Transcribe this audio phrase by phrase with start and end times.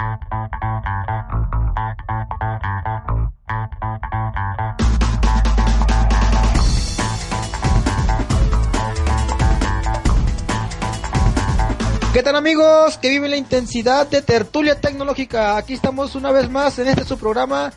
[0.00, 0.06] ¿Qué
[12.22, 15.58] tal amigos que viven la intensidad de tertulia tecnológica?
[15.58, 17.70] Aquí estamos una vez más en este su programa,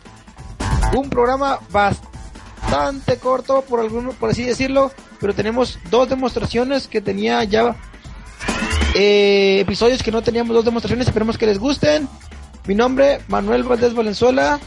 [0.95, 7.44] un programa bastante corto por alguno, por así decirlo, pero tenemos dos demostraciones que tenía
[7.44, 7.75] ya
[8.95, 12.07] eh, episodios que no teníamos dos demostraciones, esperemos que les gusten.
[12.65, 14.59] Mi nombre, Manuel Valdés Valenzuela,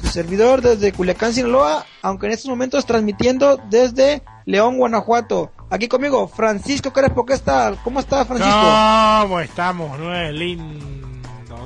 [0.00, 5.52] su servidor desde Culiacán, Sinaloa, aunque en estos momentos transmitiendo desde León, Guanajuato.
[5.70, 7.78] Aquí conmigo, Francisco Crespo, ¿qué tal?
[7.82, 9.22] ¿Cómo está, Francisco?
[9.22, 9.98] ¿Cómo estamos?
[9.98, 11.02] No es lindo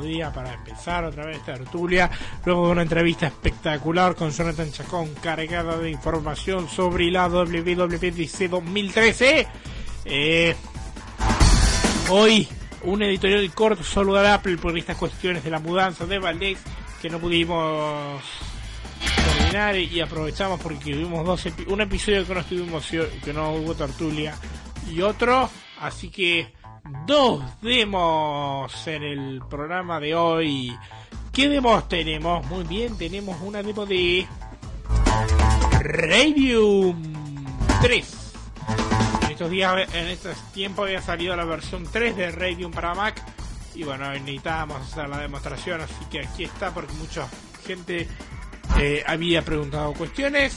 [0.00, 2.10] día para empezar otra vez tertulia.
[2.44, 9.46] Luego de una entrevista espectacular con Jonathan Chacón, cargada de información sobre la WWDC 2013.
[10.04, 10.56] Eh,
[12.10, 12.48] hoy,
[12.82, 13.82] un editorial corto
[14.34, 16.58] Apple por estas cuestiones de la mudanza de Valdez
[17.00, 18.22] que no pudimos
[19.38, 22.86] terminar y aprovechamos porque tuvimos dos epi- un episodio que no estuvimos
[23.24, 24.34] que no hubo tertulia
[24.90, 25.48] y otro.
[25.80, 26.52] Así que
[27.06, 30.76] dos demos en el programa de hoy.
[31.32, 32.46] ¿qué demos tenemos?
[32.46, 34.26] muy bien tenemos una demo de
[35.80, 36.96] Radium
[37.82, 38.25] 3 en
[39.36, 43.22] estos días en estos tiempos había salido la versión 3 de Radium para Mac
[43.74, 47.28] y bueno necesitábamos hacer la demostración así que aquí está porque mucha
[47.66, 48.08] gente
[48.80, 50.56] eh, había preguntado cuestiones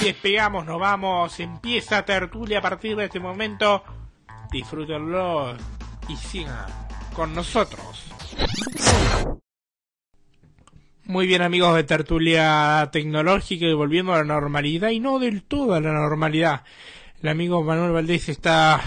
[0.03, 3.85] Despegamos, nos vamos, empieza tertulia a partir de este momento.
[4.51, 5.57] Disfrútenlo
[6.09, 6.67] y sigan
[7.15, 8.05] con nosotros.
[11.05, 15.75] Muy bien amigos de Tertulia Tecnológica y volviendo a la normalidad y no del todo
[15.75, 16.65] a la normalidad.
[17.23, 18.83] El amigo Manuel Valdés está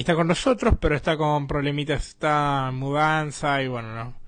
[0.00, 4.22] está con nosotros, pero está con problemitas, está en mudanza y bueno, no.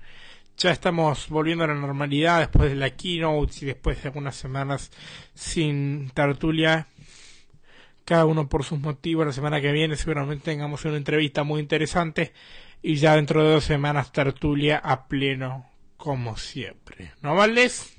[0.57, 4.91] Ya estamos volviendo a la normalidad después de la keynote y después de algunas semanas
[5.33, 6.87] sin tertulia.
[8.05, 9.25] Cada uno por sus motivos.
[9.25, 12.33] La semana que viene seguramente tengamos una entrevista muy interesante
[12.81, 17.11] y ya dentro de dos semanas tertulia a pleno como siempre.
[17.21, 17.94] ¿No, Valdés?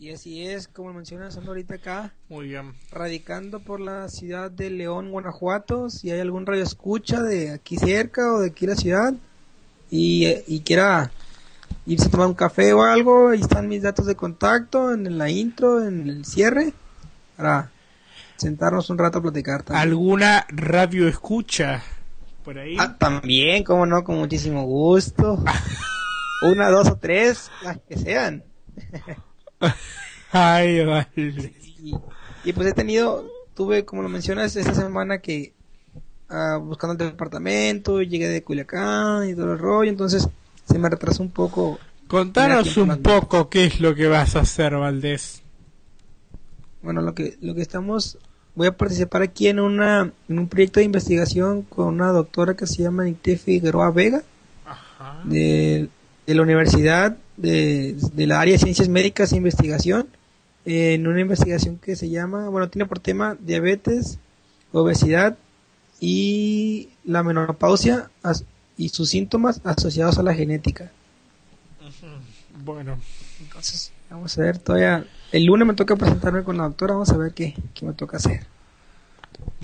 [0.00, 2.72] Y así es, como mencionas, ando ahorita acá, Muy bien.
[2.90, 5.90] radicando por la ciudad de León, Guanajuato.
[5.90, 9.12] Si hay algún radio escucha de aquí cerca o de aquí la ciudad
[9.90, 11.10] y, y quiera
[11.84, 15.28] irse a tomar un café o algo, ahí están mis datos de contacto en la
[15.28, 16.72] intro, en el cierre,
[17.36, 17.70] para
[18.36, 19.64] sentarnos un rato a platicar.
[19.64, 19.82] también.
[19.82, 21.82] ¿Alguna radio escucha
[22.42, 22.74] por ahí?
[22.78, 25.44] Ah, también, como no, con muchísimo gusto.
[26.50, 28.42] Una, dos o tres, las que sean.
[30.32, 31.08] Ay, vale.
[31.16, 31.94] Y,
[32.44, 35.52] y pues he tenido, tuve, como lo mencionas, esta semana que
[36.28, 40.28] ah, buscando el departamento, llegué de Culiacán y todo el rollo, entonces
[40.64, 41.78] se me retrasó un poco.
[42.08, 45.42] Contanos un poco qué es lo que vas a hacer, Valdés.
[46.82, 48.18] Bueno, lo que, lo que estamos
[48.54, 52.66] voy a participar aquí en una en un proyecto de investigación con una doctora que
[52.66, 54.22] se llama Nicté Figueroa Vega
[55.24, 55.88] de,
[56.26, 60.08] de, la Universidad de, de, la área de Ciencias Médicas e Investigación
[60.64, 64.18] en una investigación que se llama, bueno, tiene por tema diabetes,
[64.72, 65.36] obesidad
[66.00, 68.10] y la menopausia
[68.76, 70.90] y sus síntomas asociados a la genética.
[72.62, 72.98] Bueno.
[73.40, 77.16] Entonces, vamos a ver, todavía el lunes me toca presentarme con la doctora, vamos a
[77.16, 78.46] ver qué, qué me toca hacer.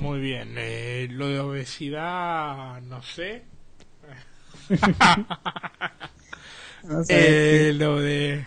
[0.03, 3.43] Muy bien, eh, lo de obesidad, no sé.
[7.09, 8.47] eh, lo de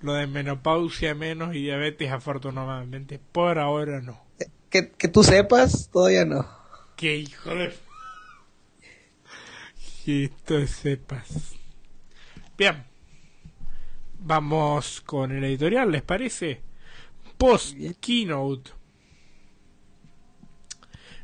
[0.00, 4.22] lo de menopausia menos y diabetes afortunadamente por ahora no.
[4.68, 6.46] Que, que tú sepas, todavía no.
[6.96, 7.74] Que hijo de...
[10.04, 11.54] Que tú sepas.
[12.58, 12.84] Bien.
[14.18, 16.60] Vamos con el editorial, ¿les parece?
[17.38, 18.72] Post Keynote.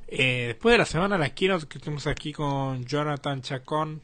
[0.08, 4.02] Eh, después de la semana las Keynote que estuvimos aquí con Jonathan Chacón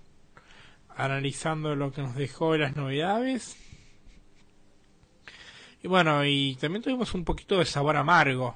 [0.96, 3.56] analizando lo que nos dejó y las novedades.
[5.82, 8.54] Y bueno, y también tuvimos un poquito de sabor amargo.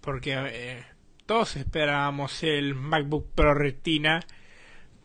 [0.00, 0.84] Porque eh,
[1.26, 4.20] todos esperábamos el MacBook Pro Retina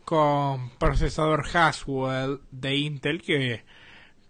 [0.04, 3.64] con procesador Haswell de Intel que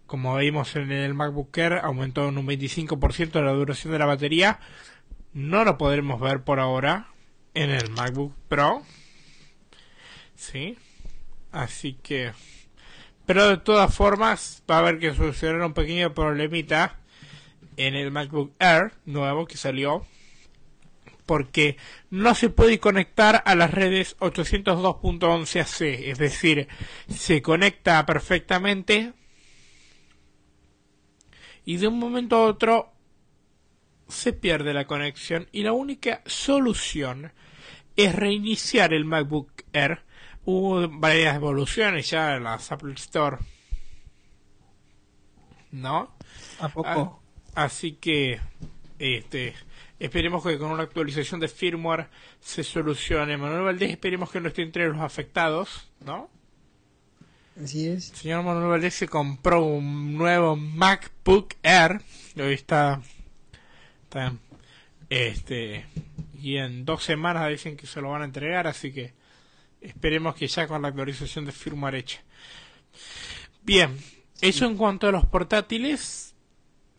[0.07, 4.59] como vimos en el MacBook Air aumentó en un 25% la duración de la batería
[5.33, 7.09] no lo podremos ver por ahora
[7.53, 8.81] en el MacBook Pro
[10.35, 10.77] sí
[11.57, 12.31] así que
[13.25, 16.99] pero de todas formas va a haber que solucionar un pequeño problemita
[17.75, 20.05] en el MacBook Air nuevo que salió
[21.25, 21.75] porque
[22.09, 26.69] no se puede conectar a las redes 802.11ac, es decir,
[27.09, 29.11] se conecta perfectamente
[31.65, 32.93] y de un momento a otro
[34.07, 37.33] se pierde la conexión y la única solución
[37.97, 40.06] es reiniciar el MacBook Air.
[40.49, 43.37] Hubo varias evoluciones ya en la Apple Store.
[45.73, 46.15] ¿No?
[46.61, 47.21] ¿A poco?
[47.53, 48.39] Ah, así que
[48.97, 49.53] este
[49.99, 52.07] Esperemos que con una actualización de firmware
[52.39, 53.35] se solucione.
[53.35, 56.29] Manuel Valdés, esperemos que no esté entre los afectados, ¿no?
[57.61, 58.11] Así es.
[58.11, 61.99] El señor Manuel Valdés se compró un nuevo MacBook Air.
[62.37, 63.01] Hoy está,
[64.03, 64.33] está.
[65.09, 65.85] Este.
[66.41, 69.16] Y en dos semanas dicen que se lo van a entregar, así que
[69.81, 72.23] esperemos que ya con la actualización de firmware hecha.
[73.63, 73.97] Bien,
[74.41, 76.35] eso en cuanto a los portátiles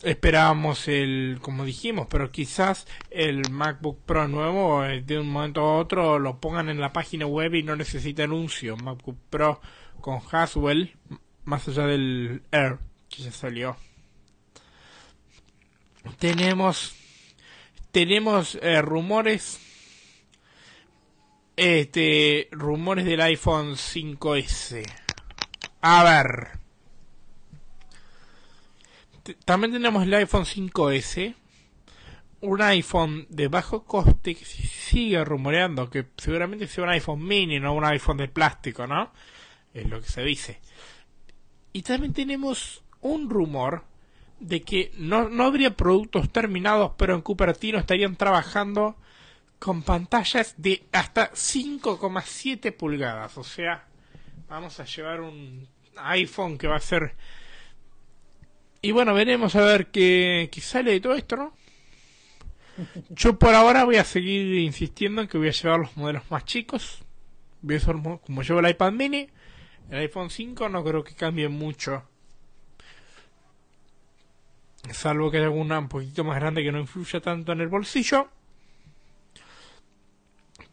[0.02, 5.76] esperábamos el, como dijimos, pero quizás el MacBook Pro nuevo eh, de un momento a
[5.78, 8.76] otro lo pongan en la página web y no necesita anuncio.
[8.76, 9.60] MacBook Pro
[10.00, 10.96] con Haswell,
[11.44, 12.78] más allá del Air
[13.08, 13.76] que ya salió.
[16.18, 16.94] Tenemos,
[17.90, 19.60] tenemos eh, rumores,
[21.58, 24.84] este, rumores del iPhone 5S.
[25.80, 26.58] A ver
[29.44, 31.34] también tenemos el iPhone 5S,
[32.40, 37.74] un iPhone de bajo coste que sigue rumoreando que seguramente sea un iPhone mini, no
[37.74, 39.10] un iPhone de plástico, ¿no?
[39.74, 40.60] Es lo que se dice.
[41.72, 43.84] Y también tenemos un rumor
[44.40, 48.96] de que no, no habría productos terminados, pero en Cupertino estarían trabajando
[49.58, 53.36] con pantallas de hasta 5,7 pulgadas.
[53.38, 53.86] O sea,
[54.48, 57.14] vamos a llevar un iPhone que va a ser
[58.80, 61.52] y bueno, veremos a ver qué, sale de todo esto, ¿no?
[63.10, 66.44] Yo por ahora voy a seguir insistiendo en que voy a llevar los modelos más
[66.44, 67.02] chicos.
[67.60, 69.28] Voy a como llevo el iPad mini,
[69.90, 72.04] el iPhone 5 no creo que cambie mucho.
[74.92, 78.28] Salvo que haya alguna un poquito más grande que no influya tanto en el bolsillo.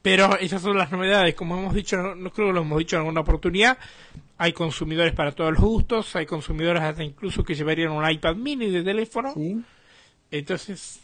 [0.05, 2.99] Pero esas son las novedades, como hemos dicho, no, creo que lo hemos dicho en
[2.99, 3.75] alguna oportunidad.
[4.37, 8.69] Hay consumidores para todos los gustos, hay consumidores hasta incluso que llevarían un iPad mini
[8.69, 9.33] de teléfono.
[10.29, 11.01] Entonces,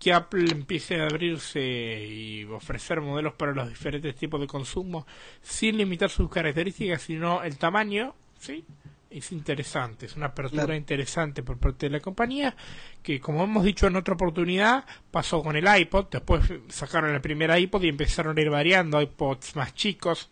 [0.00, 5.06] que Apple empiece a abrirse y ofrecer modelos para los diferentes tipos de consumo
[5.40, 8.64] sin limitar sus características, sino el tamaño, ¿sí?
[9.12, 12.56] Es interesante, es una apertura interesante por parte de la compañía
[13.02, 17.56] que como hemos dicho en otra oportunidad pasó con el iPod, después sacaron el primer
[17.58, 20.30] iPod y empezaron a ir variando iPods más chicos,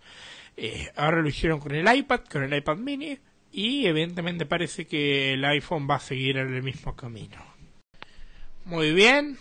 [0.57, 3.19] eh, ahora lo hicieron con el iPad, con el iPad mini
[3.53, 7.37] y evidentemente parece que el iPhone va a seguir en el mismo camino.
[8.65, 9.39] Muy bien.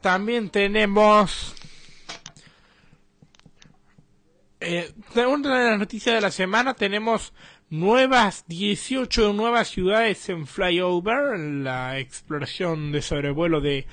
[0.00, 1.54] También tenemos
[4.78, 7.32] eh, de las noticias de la semana tenemos
[7.70, 13.86] nuevas 18 nuevas ciudades en flyover, la exploración de sobrevuelo de,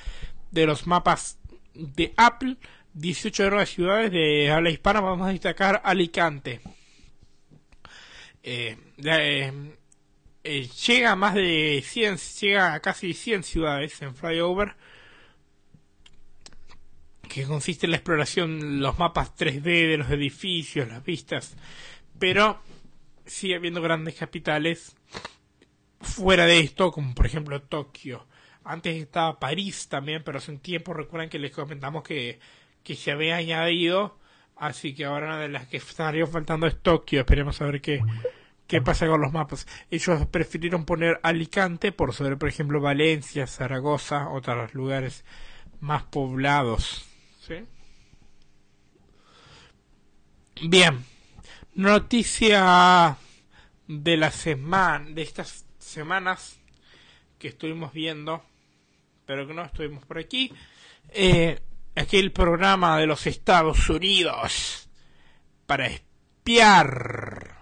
[0.52, 1.40] de los mapas
[1.74, 2.58] de Apple,
[2.94, 6.62] 18 nuevas ciudades de habla hispana, vamos a destacar Alicante.
[8.44, 9.52] Eh, eh,
[10.44, 14.76] eh, llega a más de 100, llega a casi 100 ciudades en flyover,
[17.28, 21.56] que consiste en la exploración, los mapas 3D de los edificios, las vistas,
[22.20, 22.60] pero
[23.26, 24.96] sigue habiendo grandes capitales
[26.02, 28.26] fuera de esto, como por ejemplo Tokio.
[28.64, 32.40] Antes estaba París también, pero hace un tiempo recuerdan que les comentamos que,
[32.84, 34.18] que se había añadido,
[34.56, 37.22] así que ahora una de las que estaría faltando es Tokio.
[37.22, 38.02] Esperemos a ver qué,
[38.68, 39.68] qué pasa con los mapas.
[39.90, 45.24] Ellos prefirieron poner Alicante por sobre, por ejemplo, Valencia, Zaragoza, otros lugares
[45.80, 47.06] más poblados.
[47.48, 47.56] ¿Sí?
[50.62, 51.04] Bien,
[51.78, 53.18] Noticia
[53.88, 56.60] de la semana, de estas semanas
[57.38, 58.44] que estuvimos viendo,
[59.28, 60.52] pero que no estuvimos por aquí.
[61.10, 61.62] Eh,
[61.96, 64.90] aquel programa de los Estados Unidos
[65.68, 67.58] para espiar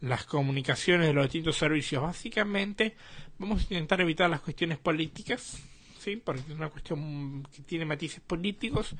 [0.00, 2.02] las comunicaciones de los distintos servicios.
[2.02, 2.96] Básicamente,
[3.36, 5.62] vamos a intentar evitar las cuestiones políticas,
[6.16, 8.94] porque es una cuestión que tiene matices políticos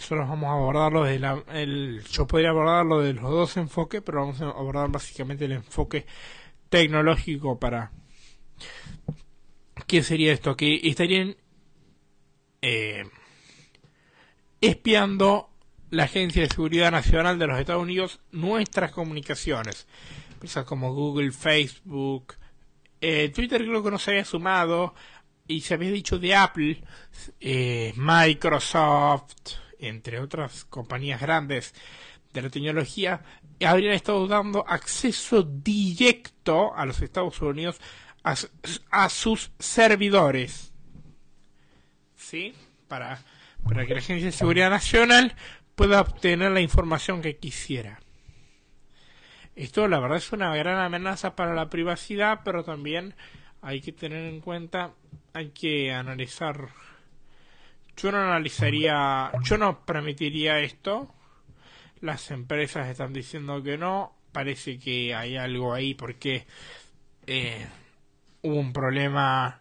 [0.00, 4.20] nosotros vamos a abordarlo de la, el, yo podría abordarlo de los dos enfoques, pero
[4.20, 6.06] vamos a abordar básicamente el enfoque
[6.70, 7.92] tecnológico para
[9.86, 10.56] ¿qué sería esto?
[10.56, 11.36] Que estarían
[12.62, 13.04] eh,
[14.62, 15.50] espiando
[15.90, 19.86] la Agencia de Seguridad Nacional de los Estados Unidos nuestras comunicaciones.
[20.32, 22.36] Empresas como Google, Facebook,
[23.02, 24.94] eh, Twitter creo que no se había sumado
[25.50, 26.80] y se había dicho de Apple,
[27.40, 29.34] eh, Microsoft,
[29.80, 31.74] entre otras compañías grandes
[32.32, 33.22] de la tecnología,
[33.64, 37.80] habrían estado dando acceso directo a los Estados Unidos
[38.22, 40.72] a, sus servidores.
[42.14, 42.54] ¿Sí?
[42.86, 43.24] Para,
[43.64, 45.34] para que la Agencia de Seguridad Nacional
[45.74, 47.98] pueda obtener la información que quisiera.
[49.56, 53.16] Esto la verdad es una gran amenaza para la privacidad, pero también
[53.62, 54.92] hay que tener en cuenta,
[55.32, 56.68] hay que analizar
[58.00, 61.12] yo no analizaría, yo no permitiría esto.
[62.00, 64.14] Las empresas están diciendo que no.
[64.32, 66.46] Parece que hay algo ahí porque
[67.26, 67.66] eh,
[68.40, 69.60] hubo un problema.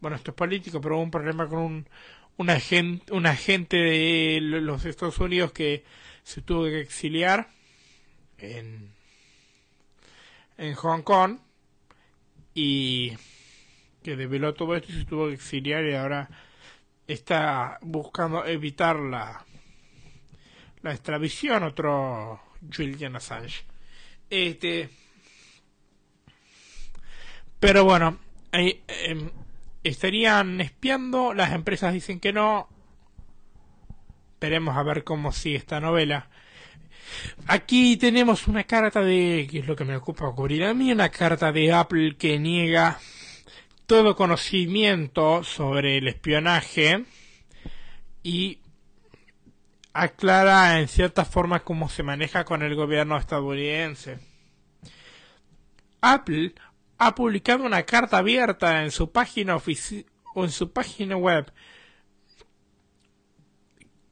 [0.00, 1.88] Bueno, esto es político, pero hubo un problema con un,
[2.36, 5.82] un, agente, un agente de los Estados Unidos que
[6.22, 7.48] se tuvo que exiliar
[8.38, 8.92] en,
[10.56, 11.38] en Hong Kong
[12.60, 13.16] y
[14.02, 16.28] que develó todo esto y se tuvo que exiliar y ahora
[17.06, 19.46] está buscando evitar la,
[20.82, 22.40] la extradición, otro
[22.74, 23.64] Julian Assange.
[24.28, 24.90] Este,
[27.60, 28.18] pero bueno,
[28.50, 28.82] eh,
[29.84, 32.68] estarían espiando, las empresas dicen que no.
[34.32, 36.28] Esperemos a ver cómo sigue esta novela.
[37.50, 41.08] Aquí tenemos una carta de, que es lo que me ocupa cubrir a mí, una
[41.08, 42.98] carta de Apple que niega
[43.86, 47.06] todo conocimiento sobre el espionaje
[48.22, 48.58] y
[49.94, 54.18] aclara en cierta forma cómo se maneja con el gobierno estadounidense.
[56.02, 56.54] Apple
[56.98, 61.50] ha publicado una carta abierta en su página o en su página web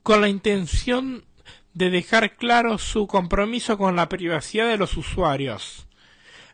[0.02, 1.26] con la intención
[1.76, 5.86] de dejar claro su compromiso con la privacidad de los usuarios.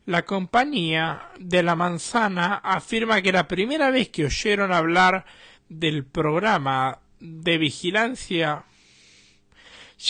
[0.05, 5.25] La compañía de la manzana afirma que la primera vez que oyeron hablar
[5.69, 8.65] del programa de vigilancia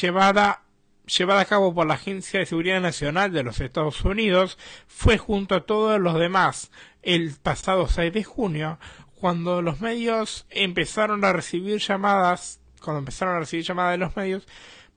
[0.00, 0.62] llevada,
[1.04, 5.56] llevada a cabo por la Agencia de Seguridad Nacional de los Estados Unidos fue junto
[5.56, 6.70] a todos los demás
[7.02, 8.78] el pasado 6 de junio,
[9.14, 14.48] cuando los medios empezaron a recibir llamadas, cuando empezaron a recibir llamadas de los medios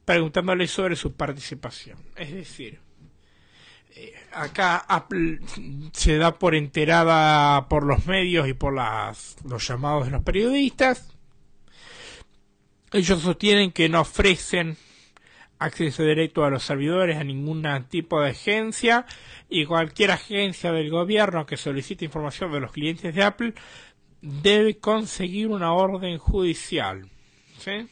[0.05, 1.97] preguntándoles sobre su participación.
[2.15, 2.79] Es decir,
[4.31, 5.39] acá Apple
[5.93, 11.11] se da por enterada por los medios y por las, los llamados de los periodistas.
[12.91, 14.77] Ellos sostienen que no ofrecen
[15.57, 19.05] acceso directo a los servidores a ningún tipo de agencia
[19.49, 23.53] y cualquier agencia del gobierno que solicite información de los clientes de Apple
[24.21, 27.09] debe conseguir una orden judicial.
[27.57, 27.87] ¿Sí?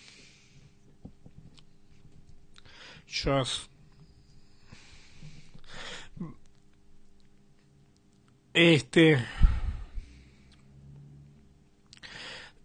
[8.53, 9.24] Este.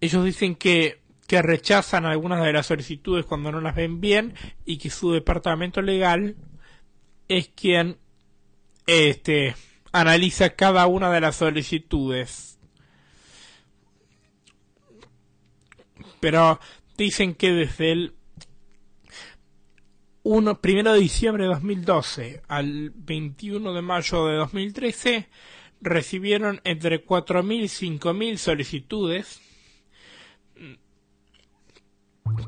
[0.00, 4.78] Ellos dicen que, que rechazan algunas de las solicitudes cuando no las ven bien y
[4.78, 6.36] que su departamento legal
[7.28, 7.98] es quien
[8.86, 9.54] este,
[9.92, 12.58] analiza cada una de las solicitudes.
[16.20, 16.58] Pero
[16.96, 18.17] dicen que desde el
[20.30, 25.26] 1 de diciembre de 2012 al 21 de mayo de 2013
[25.80, 29.40] recibieron entre 4.000 y 5.000 solicitudes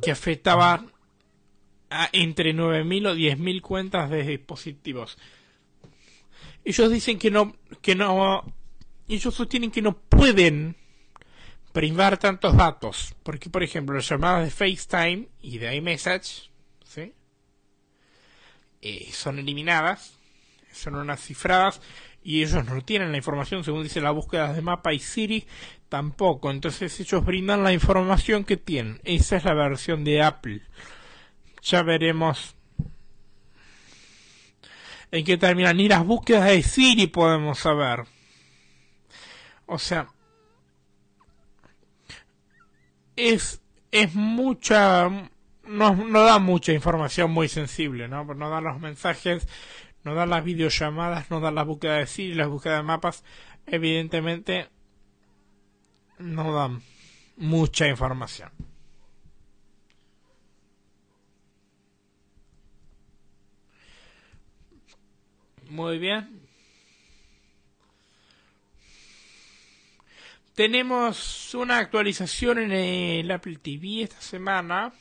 [0.03, 0.93] que afectaban
[1.89, 5.17] a entre 9.000 o 10.000 cuentas de dispositivos.
[6.67, 8.45] Ellos dicen que no, que no,
[9.09, 10.77] ellos sostienen que no pueden
[11.73, 16.50] privar tantos datos, porque por ejemplo las llamadas de FaceTime y de iMessage.
[18.83, 20.19] Eh, son eliminadas,
[20.73, 21.81] son unas cifradas
[22.23, 25.47] y ellos no tienen la información según dice la búsqueda de mapa y Siri
[25.89, 30.63] tampoco, entonces ellos brindan la información que tienen, esa es la versión de Apple.
[31.63, 32.55] Ya veremos
[35.11, 35.77] en qué terminan.
[35.77, 38.05] Ni las búsquedas de Siri podemos saber.
[39.67, 40.09] O sea,
[43.17, 43.61] es,
[43.93, 45.09] es mucha,
[45.71, 48.25] no, no da mucha información muy sensible, ¿no?
[48.25, 49.47] No da los mensajes,
[50.03, 53.25] no da las videollamadas, no da las búsquedas de Siri, las búsquedas de mapas,
[53.67, 54.69] evidentemente
[56.19, 56.83] no dan
[57.37, 58.51] mucha información.
[65.69, 66.41] Muy bien.
[70.57, 74.93] Tenemos una actualización en el Apple TV esta semana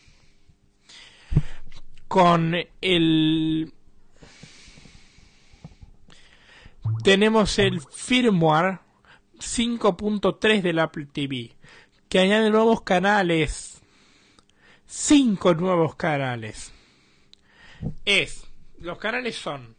[2.10, 3.74] con el
[7.04, 8.80] tenemos el firmware
[9.38, 11.56] 5.3 del Apple TV
[12.10, 13.82] que añade nuevos canales.
[14.88, 16.74] Cinco nuevos canales.
[18.06, 18.44] Es
[18.80, 19.75] los canales son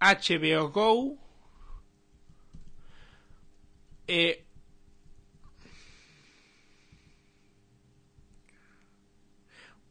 [0.00, 1.16] HBO Go,
[4.06, 4.46] eh,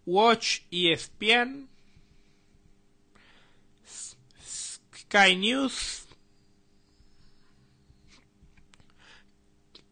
[0.06, 1.68] Watch ESPN,
[4.96, 6.08] Sky News,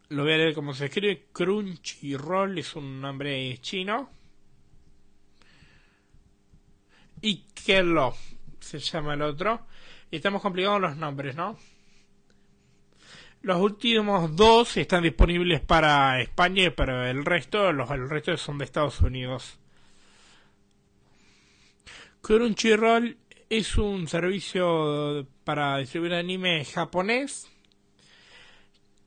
[0.10, 4.10] lo voy a leer como se escribe, Crunchyroll es un nombre chino,
[7.22, 8.16] y Kello
[8.60, 9.66] se llama el otro.
[10.12, 11.58] Y estamos complicados los nombres, ¿no?
[13.42, 18.66] Los últimos dos están disponibles para España, pero el resto, los, el resto son de
[18.66, 19.59] Estados Unidos.
[22.22, 23.18] Crunchyroll
[23.50, 27.50] es un servicio para distribuir anime japonés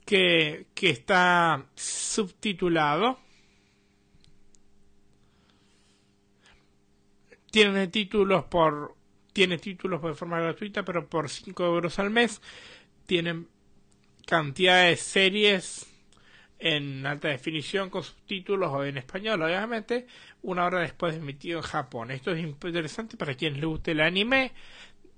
[0.04, 3.18] que, que está subtitulado.
[7.50, 8.96] Tiene títulos por
[9.32, 12.40] tiene títulos de forma gratuita, pero por 5 euros al mes
[13.06, 13.48] tienen
[14.26, 15.86] cantidad de series
[16.58, 20.06] en alta definición con subtítulos o en español, obviamente,
[20.42, 22.10] una hora después de emitido en Japón.
[22.10, 24.52] Esto es interesante para quienes les guste el anime.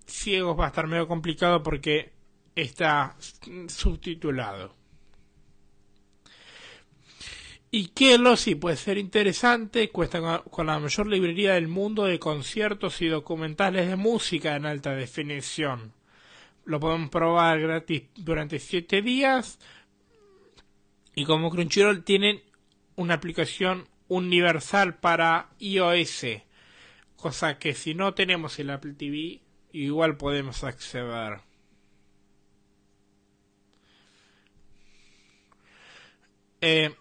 [0.06, 2.12] Ciegos va a estar medio complicado porque
[2.54, 3.16] está
[3.68, 4.74] subtitulado.
[7.70, 13.02] Y lo sí puede ser interesante, cuesta con la mayor librería del mundo de conciertos
[13.02, 15.92] y documentales de música en alta definición.
[16.66, 19.58] Lo podemos probar gratis durante 7 días.
[21.16, 22.42] Y como Crunchyroll tienen
[22.94, 26.26] una aplicación universal para iOS,
[27.16, 29.40] cosa que si no tenemos el Apple TV,
[29.72, 31.40] igual podemos acceder.
[36.60, 36.94] Eh,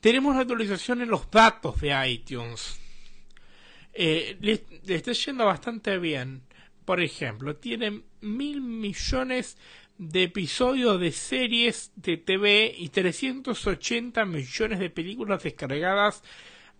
[0.00, 2.78] tenemos la actualización en los datos de iTunes.
[3.94, 6.42] Eh, le, está yendo bastante bien.
[6.84, 9.56] Por ejemplo, tienen mil millones
[9.98, 16.22] de episodios de series de TV y 380 millones de películas descargadas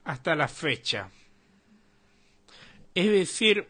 [0.04, 1.10] hasta la fecha.
[2.94, 3.68] Es decir,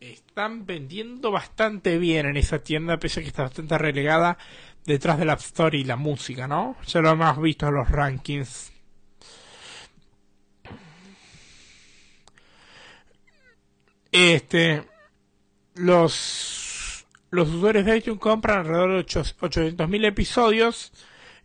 [0.00, 4.38] están vendiendo bastante bien en esa tienda, pese a que está bastante relegada
[4.84, 6.76] detrás de la App Store y la música, ¿no?
[6.86, 8.72] Ya lo hemos visto en los rankings
[14.12, 14.84] Este,
[15.74, 16.61] los,
[17.32, 20.92] los usuarios de iTunes compran alrededor de 800.000 episodios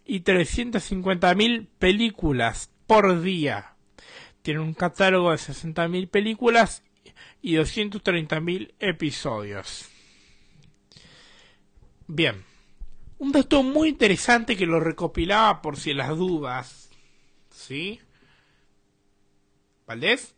[0.05, 3.73] y 350.000 películas por día.
[4.41, 6.83] Tienen un catálogo de 60.000 películas
[7.41, 9.87] y 230.000 episodios.
[12.05, 12.43] Bien.
[13.17, 16.89] Un dato muy interesante que lo recopilaba por si las dudas.
[17.49, 18.01] ¿Sí?
[19.87, 20.35] ¿Valdés?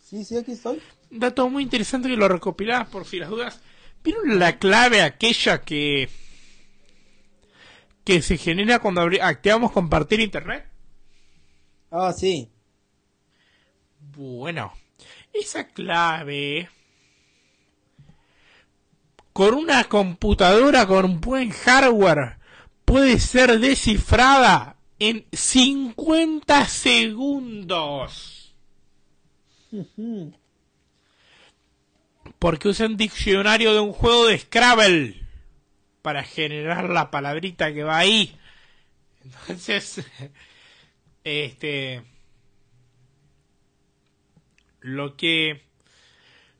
[0.00, 0.82] Sí, sí, aquí estoy.
[1.10, 3.60] Dato muy interesante que lo recopilás por si las dudas.
[4.02, 6.08] ¿Vieron la clave aquella que
[8.04, 10.66] que se genera cuando activamos compartir internet?
[11.90, 12.50] Ah, sí.
[14.16, 14.72] Bueno,
[15.32, 16.70] esa clave
[19.34, 22.38] con una computadora con un buen hardware
[22.84, 28.54] puede ser descifrada en 50 segundos.
[32.38, 35.22] Porque usa un diccionario de un juego de Scrabble
[36.02, 38.36] para generar la palabrita que va ahí.
[39.24, 40.06] Entonces,
[41.24, 42.02] este
[44.80, 45.62] lo que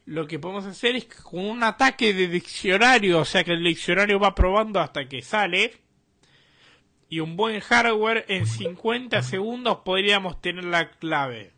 [0.05, 4.19] lo que podemos hacer es con un ataque de diccionario, o sea que el diccionario
[4.19, 5.83] va probando hasta que sale,
[7.11, 11.53] y un buen hardware, en 50 segundos podríamos tener la clave.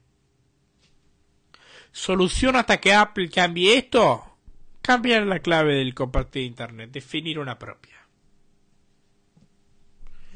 [1.92, 4.24] Solución hasta que Apple cambie esto,
[4.82, 7.96] cambiar la clave del compartir internet, definir una propia.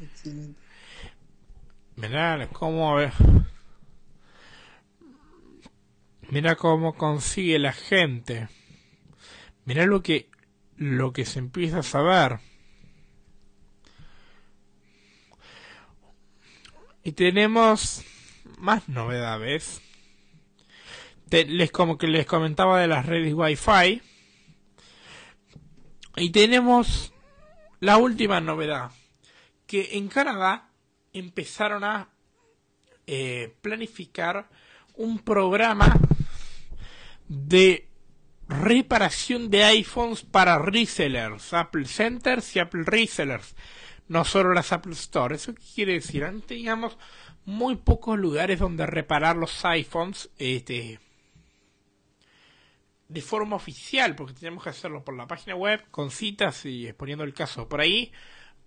[0.01, 0.59] Excelente.
[1.95, 2.97] Mirá cómo
[6.29, 8.49] Mira cómo consigue la gente.
[9.65, 10.29] Mira lo que
[10.77, 12.39] lo que se empieza a saber.
[17.03, 18.03] Y tenemos
[18.57, 19.81] más novedades.
[21.29, 24.01] Les como que les comentaba de las redes Wi-Fi.
[26.17, 27.13] Y tenemos
[27.79, 28.91] la última novedad.
[29.67, 30.69] Que en Canadá
[31.11, 32.09] empezaron a
[33.07, 34.49] eh, planificar
[34.95, 35.93] un programa
[37.27, 37.89] de
[38.47, 43.55] reparación de iPhones para resellers, Apple Centers y Apple Resellers,
[44.07, 45.35] no solo las Apple Store.
[45.35, 46.23] ¿Eso qué quiere decir?
[46.23, 46.97] Antes teníamos
[47.45, 50.99] muy pocos lugares donde reparar los iPhones este,
[53.07, 57.23] de forma oficial, porque teníamos que hacerlo por la página web, con citas y exponiendo
[57.23, 58.11] el caso por ahí,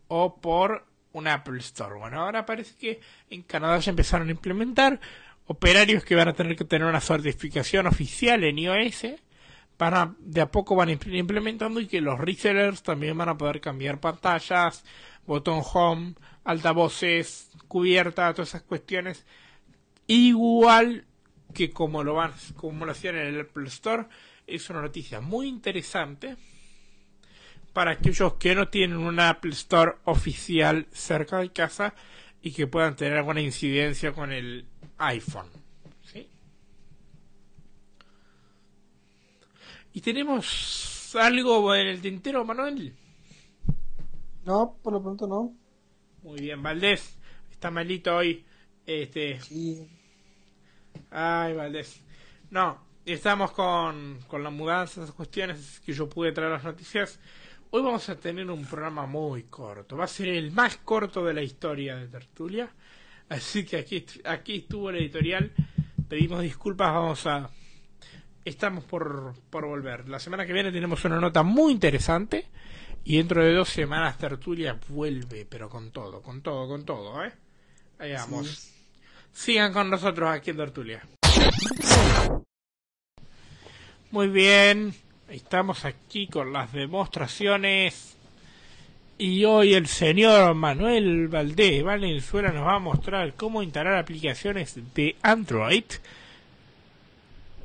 [0.09, 1.99] o por un Apple Store.
[1.99, 5.01] Bueno, ahora parece que en Canadá ya empezaron a implementar
[5.47, 9.07] operarios que van a tener que tener una certificación oficial en iOS,
[9.79, 14.01] van de a poco van implementando y que los resellers también van a poder cambiar
[14.01, 14.85] pantallas,
[15.27, 19.25] botón home, altavoces, cubierta, todas esas cuestiones,
[20.07, 21.05] igual
[21.55, 24.07] que como lo van, como lo hacían en el Apple Store,
[24.47, 26.37] es una noticia muy interesante
[27.73, 31.95] para aquellos que no tienen un Apple Store oficial cerca de casa
[32.43, 34.67] y que puedan tener alguna incidencia con el
[34.99, 35.49] iPhone.
[36.05, 36.29] ¿sí?
[39.93, 42.95] ¿Y tenemos algo en el tintero, Manuel?
[44.45, 45.55] No, por lo pronto no.
[46.23, 47.19] Muy bien, Valdés.
[47.51, 48.45] Está malito hoy.
[48.87, 49.41] Este.
[49.41, 49.87] Sí.
[51.11, 52.03] Ay, Valdés.
[52.51, 57.19] No, estamos con, con la mudanza, esas cuestiones que yo pude traer las noticias.
[57.71, 59.97] Hoy vamos a tener un programa muy corto.
[59.97, 62.71] Va a ser el más corto de la historia de Tertulia.
[63.29, 65.53] Así que aquí, aquí estuvo el editorial.
[66.09, 67.51] Pedimos disculpas, vamos a...
[68.45, 70.09] Estamos por, por volver.
[70.09, 72.47] La semana que viene tenemos una nota muy interesante.
[73.05, 77.33] Y dentro de dos semanas Tertulia vuelve, pero con todo, con todo, con todo, ¿eh?
[77.99, 78.73] Ahí vamos.
[79.33, 81.03] Sigan con nosotros aquí en Tertulia.
[84.11, 84.95] Muy bien,
[85.29, 88.17] estamos aquí con las demostraciones
[89.19, 95.17] y hoy el señor Manuel Valdés Valenzuela nos va a mostrar cómo instalar aplicaciones de
[95.23, 95.85] Android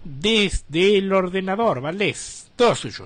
[0.03, 1.79] desde el ordenador.
[1.79, 3.05] Valdés, todo suyo.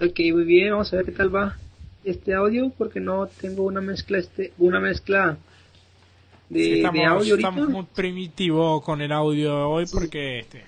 [0.00, 1.56] Ok, muy bien, vamos a ver qué tal va
[2.04, 5.38] este audio porque no tengo una mezcla este una mezcla
[6.54, 10.64] de, estamos, de audio estamos muy primitivo con el audio hoy porque este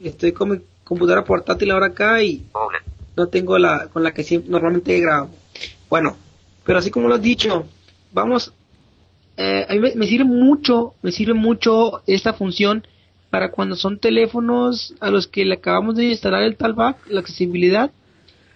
[0.00, 2.44] estoy con mi computadora portátil ahora acá y
[3.14, 5.30] no tengo la con la que siempre, normalmente grabo.
[5.88, 6.16] Bueno,
[6.64, 7.66] pero así como lo has dicho,
[8.12, 8.52] vamos,
[9.36, 12.86] eh, a mí me, sirve mucho, me sirve mucho esta función
[13.30, 17.90] para cuando son teléfonos a los que le acabamos de instalar el talkback, la accesibilidad,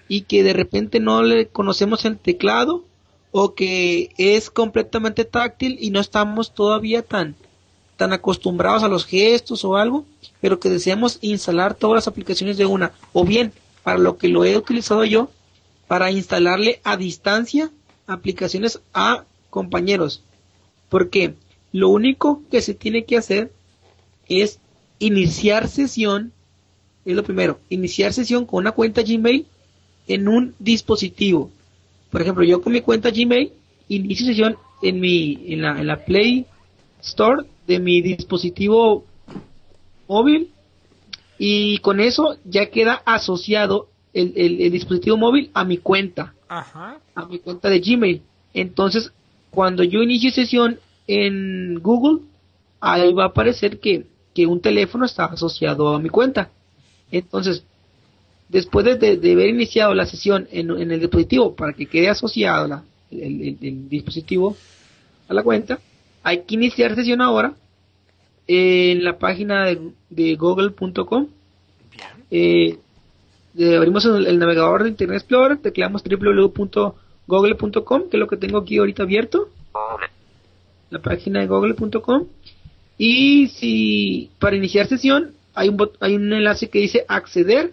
[0.09, 2.85] y que de repente no le conocemos el teclado
[3.33, 7.37] o que es completamente táctil y no estamos todavía tan
[8.01, 10.07] tan acostumbrados a los gestos o algo,
[10.41, 14.47] pero que deseamos instalar todas las aplicaciones de una, o bien para lo que lo
[14.47, 15.29] he utilizado yo,
[15.87, 17.71] para instalarle a distancia
[18.07, 20.23] aplicaciones a compañeros.
[20.89, 21.35] Porque
[21.73, 23.53] lo único que se tiene que hacer
[24.29, 24.61] es
[24.99, 26.33] iniciar sesión,
[27.05, 29.47] es lo primero, iniciar sesión con una cuenta Gmail
[30.09, 31.51] en un dispositivo.
[32.11, 33.53] Por ejemplo, yo con mi cuenta Gmail
[33.89, 36.47] inicio sesión en mi en la, en la Play
[37.03, 39.05] Store de mi dispositivo
[40.09, 40.51] móvil
[41.39, 46.99] y con eso ya queda asociado el, el- el dispositivo móvil a mi cuenta, Ajá.
[47.15, 48.23] a mi cuenta de Gmail.
[48.55, 49.13] Entonces,
[49.51, 52.21] cuando yo inicie sesión en Google,
[52.81, 56.51] ahí va a aparecer que, que un teléfono está asociado a mi cuenta.
[57.13, 57.65] Entonces,
[58.51, 62.09] después de, de- de haber iniciado la sesión en, en el dispositivo para que quede
[62.09, 64.57] asociado la- el, el- el dispositivo
[65.29, 65.79] a la cuenta,
[66.23, 67.55] hay que iniciar sesión ahora
[68.47, 71.29] en la página de, de google.com.
[72.31, 72.79] Eh,
[73.59, 78.59] eh, abrimos el, el navegador de Internet Explorer, tecleamos www.google.com, que es lo que tengo
[78.59, 79.49] aquí ahorita abierto,
[80.91, 82.27] la página de google.com.
[82.99, 87.73] Y si para iniciar sesión hay un, bot- hay un enlace que dice acceder,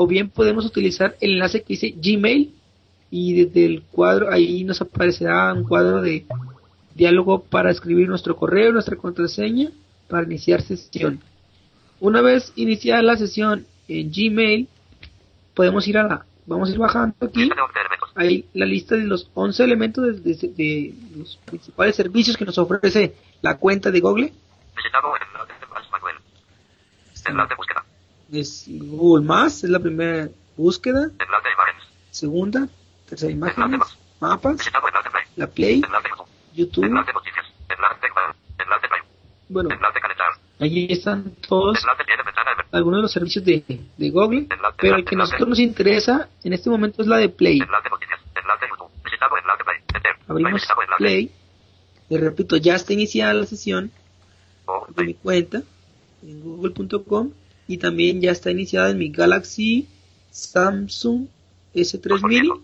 [0.00, 2.54] o bien podemos utilizar el enlace que dice Gmail,
[3.10, 6.24] y desde el cuadro ahí nos aparecerá un cuadro de
[6.94, 9.70] diálogo para escribir nuestro correo, nuestra contraseña,
[10.08, 11.20] para iniciar sesión.
[11.98, 14.68] Una vez iniciada la sesión en Gmail,
[15.54, 17.48] podemos ir a la, vamos a ir bajando aquí,
[18.14, 22.56] hay la lista de los 11 elementos de, de- de los principales servicios que nos
[22.58, 24.32] ofrece la cuenta de Google.
[24.76, 26.16] Visitado enlace de más Manuel.
[27.26, 27.84] Enlace búsqueda.
[28.32, 31.10] Es Google Más, es la primera búsqueda,
[32.10, 32.68] segunda,
[33.08, 33.56] tercera más.
[34.20, 34.70] mapas,
[35.36, 35.82] la Play,
[36.54, 36.84] YouTube.
[39.48, 39.70] Bueno,
[40.60, 41.78] allí están todos
[42.72, 43.64] algunos de los servicios de,
[43.96, 44.46] de Google,
[44.78, 47.60] pero el que a nosotros nos interesa en este momento es la de Play.
[50.26, 50.68] Abrimos.
[50.98, 51.30] Play,
[52.10, 53.90] y repito, ya está iniciada la sesión
[54.70, 55.62] Oh, de mi cuenta
[56.22, 57.32] en google.com
[57.68, 59.86] y también ya está iniciada en mi Galaxy
[60.30, 61.28] Samsung
[61.74, 62.62] S3 Mini 100%.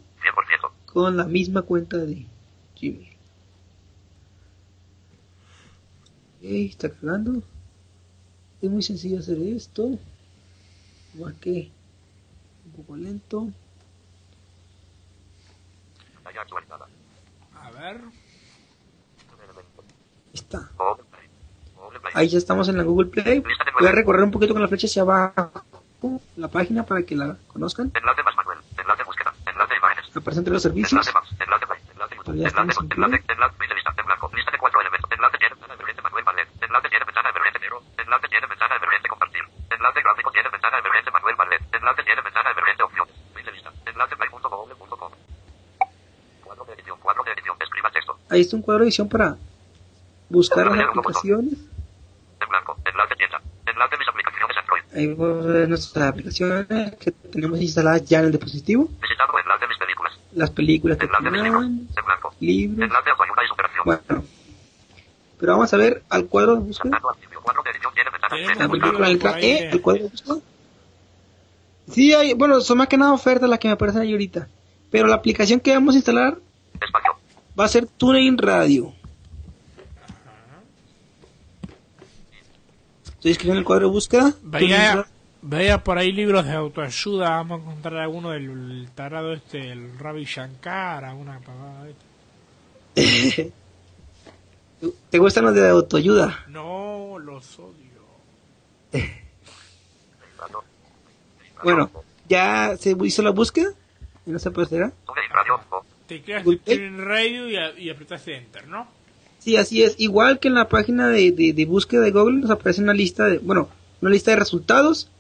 [0.86, 2.26] con la misma cuenta de
[2.80, 3.14] Gmail.
[6.40, 7.42] Está cargando.
[8.60, 9.98] Es muy sencillo hacer esto.
[11.14, 11.70] Más que
[12.66, 13.48] un poco lento.
[17.54, 18.00] A ver.
[20.32, 20.70] Está.
[20.78, 21.28] Oh, play.
[21.76, 21.93] Oh, play.
[22.12, 23.42] Ahí ya estamos en la Google Play.
[23.78, 25.62] Voy a recorrer un poquito con la flecha hacia abajo
[26.36, 27.90] la página para que la conozcan.
[27.94, 28.58] Enlace más Manuel.
[28.76, 29.32] Enlace búsqueda.
[29.46, 30.04] Enlace imágenes.
[30.14, 30.92] Entre los servicios.
[30.92, 31.28] Enlace más.
[31.40, 31.80] Enlace play.
[31.92, 34.30] Enlace Enlace enlace enlace dice lista en blanco.
[34.34, 35.10] Lista de cuatro elementos.
[35.10, 36.48] Enlace tiene ventana de emergente Manuel Ballet.
[36.60, 37.78] Enlace tiene ventana de emergente negro.
[37.96, 39.44] Enlace tiene ventana de emergente compartir.
[39.70, 41.62] Enlace gráfico tiene ventana de emergente Manuel Ballet.
[41.72, 43.14] Enlace tiene ventana de emergente opciones.
[43.36, 43.70] Dice lista.
[43.86, 45.12] Enlace play.google.com.
[46.44, 46.98] Cuadro de edición.
[47.00, 47.56] Cuadro de edición.
[47.60, 48.18] Escriba texto.
[48.28, 49.36] Ahí está un cuadro de edición para
[50.28, 51.56] buscar las aplicaciones.
[51.56, 52.76] En blanco.
[52.84, 53.40] Enlace tienda.
[53.64, 54.84] Enlace mis aplicaciones Android.
[54.94, 56.66] Ahí vamos a ver nuestras aplicaciones
[57.00, 58.88] que tenemos instaladas ya en el dispositivo.
[59.02, 60.12] Visitado enlace mis películas.
[60.35, 61.62] Las películas que Enlace mis libros.
[61.62, 62.35] tenemos, En blanco.
[62.40, 62.85] libros.
[62.88, 63.83] Enlace autoayuda y superación.
[63.85, 64.24] Bueno.
[65.38, 66.90] Pero vamos a ver al cuadro de búsqueda.
[66.92, 67.40] Saltando al sitio.
[67.42, 69.50] Cuadro de edición tiene ventana de Tenemos La película con la libro letra por ahí
[69.50, 70.37] E, el cuadro de búsqueda.
[71.90, 74.48] Sí, hay, bueno, son más que nada ofertas las que me aparecen ahí ahorita.
[74.90, 76.38] Pero la aplicación que vamos a instalar
[76.80, 77.11] Espacio.
[77.59, 78.92] va a ser TuneIn Radio.
[83.24, 84.34] Estoy escribiendo el cuadro de búsqueda.
[84.42, 85.06] Radio.
[85.40, 87.30] veía por ahí libros de autoayuda.
[87.30, 92.04] Vamos a encontrar alguno del tarado este, el Ravi Shankar, alguna pavada esta.
[95.08, 96.44] ¿Te gustan los de autoayuda?
[96.48, 98.02] No, los odio.
[101.62, 101.90] Bueno,
[102.28, 103.70] ya se hizo la búsqueda.
[104.26, 104.92] Y no se Radio.
[105.70, 105.82] Oh.
[106.06, 106.60] Te Play.
[106.66, 108.87] en radio y, y apretaste Enter, ¿no?
[109.44, 109.94] Sí, así es.
[109.98, 113.26] Igual que en la página de, de, de búsqueda de Google nos aparece una lista
[113.26, 113.68] de, bueno,
[114.00, 115.11] una lista de resultados.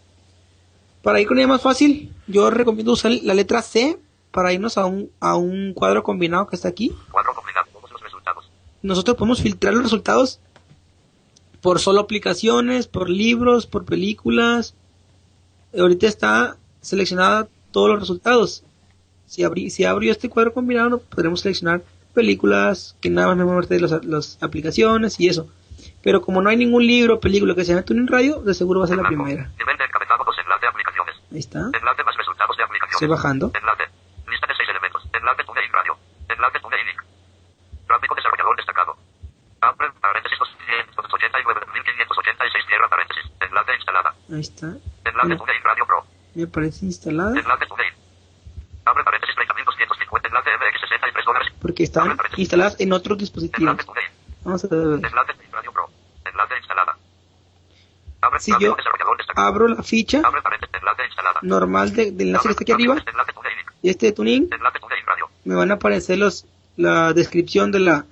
[1.02, 3.98] Para ir con ella más fácil, yo recomiendo usar la letra C
[4.30, 6.90] para irnos a un, a un cuadro combinado que está aquí.
[7.12, 7.66] Cuadro combinado.
[7.92, 8.50] Los resultados.
[8.80, 10.40] Nosotros podemos filtrar los resultados
[11.60, 14.74] por solo aplicaciones, por libros, por películas.
[15.78, 18.64] Ahorita está seleccionada todos los resultados.
[19.26, 23.78] Si, abrí, si abro este cuadro combinado, podremos seleccionar películas que nada más me muestre
[23.80, 25.48] las, las aplicaciones y eso.
[26.02, 28.80] Pero como no hay ningún libro o película que se llame Tuning Radio, de seguro
[28.80, 29.48] va a ser la primera.
[29.56, 30.22] Nivel de encabezado.
[30.24, 31.14] Dos enlace aplicaciones.
[31.32, 31.60] Ahí está.
[31.72, 32.94] Enlace más resultados de aplicaciones.
[32.94, 33.50] Estoy bajando.
[33.54, 33.84] Enlace.
[34.28, 35.02] Lista de seis elementos.
[35.12, 35.96] Enlace Radio.
[36.28, 37.02] Enlace Link.
[37.88, 38.96] Gráfico desarrollador destacado.
[39.60, 43.24] Abre paréntesis 289.586 cierra paréntesis.
[43.40, 44.14] Enlace instalada.
[44.30, 44.66] Ahí está.
[45.08, 46.04] Enlace Radio Pro.
[46.34, 47.94] me aparece instalada Enlace TuneIn.
[48.84, 49.46] Abre paréntesis 30.250.
[49.48, 50.33] Enlace MX 63 dólares.
[51.60, 53.76] Porque están instaladas en otros dispositivos.
[54.44, 55.00] Vamos a ver.
[58.38, 58.76] Si yo
[59.36, 60.22] abro la ficha
[61.42, 62.96] normal de- del enlace que está aquí arriba
[63.82, 64.48] y este de Tuning,
[65.44, 68.06] me van a aparecer los la descripción de la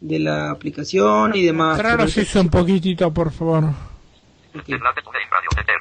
[0.00, 1.78] de la aplicación y demás.
[1.78, 3.64] Tranos eso un poquitito, por favor.
[3.64, 4.68] Ok.
[4.68, 5.48] Enlace TuneIn Radio.
[5.58, 5.76] Enter.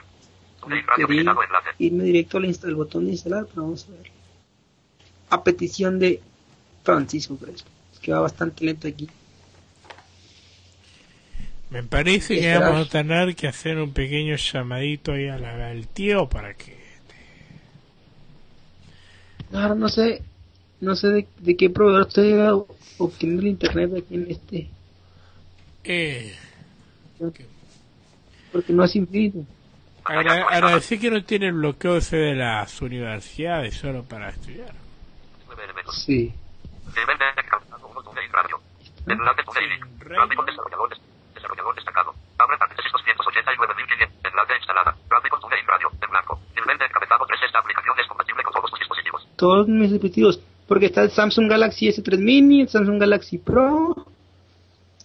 [0.62, 1.08] TuneIn Radio.
[1.08, 1.69] Quería Visitado enlace.
[1.80, 4.12] irme directo al, insta- al botón de instalar, pero vamos a ver.
[5.34, 6.22] A petición de
[6.84, 7.69] Francisco, Crespo.
[7.93, 9.08] Es que va bastante lento aquí.
[11.72, 12.62] Me parece que Esperar.
[12.72, 16.78] vamos a tener que hacer un pequeño llamadito ahí a la- al tío para que...
[19.52, 20.22] Ahora no sé,
[20.82, 22.34] no sé de, de qué proveedor estoy
[23.00, 24.67] obteniendo el internet aquí en este,
[25.84, 26.34] Eh,
[28.52, 29.46] porque no es infinito.
[30.04, 34.83] agra- agradecer que no tiene el bloqueo ese de las universidades solo para estudiar.
[35.91, 36.34] Sí.
[36.96, 38.60] Nivel de encabezado 1 TuneIn Radio.
[39.08, 40.00] Enlace TuneIn.
[40.00, 41.02] Gráfico desarrollador, des-
[41.36, 42.13] desarrollador destacado.
[42.38, 44.10] Abre paréntesis 289.500.
[44.24, 44.96] Enlace instalada.
[45.10, 45.89] Gráfico TuneIn Radio.
[46.02, 46.39] En blanco.
[46.56, 47.39] Nivel de encabezado 3.
[47.46, 49.28] Esta aplicación es compatible con todos tus dispositivos.
[49.38, 53.96] Todos mis dispositivos, porque está el Samsung Galaxy S3 Mini, el Samsung Galaxy Pro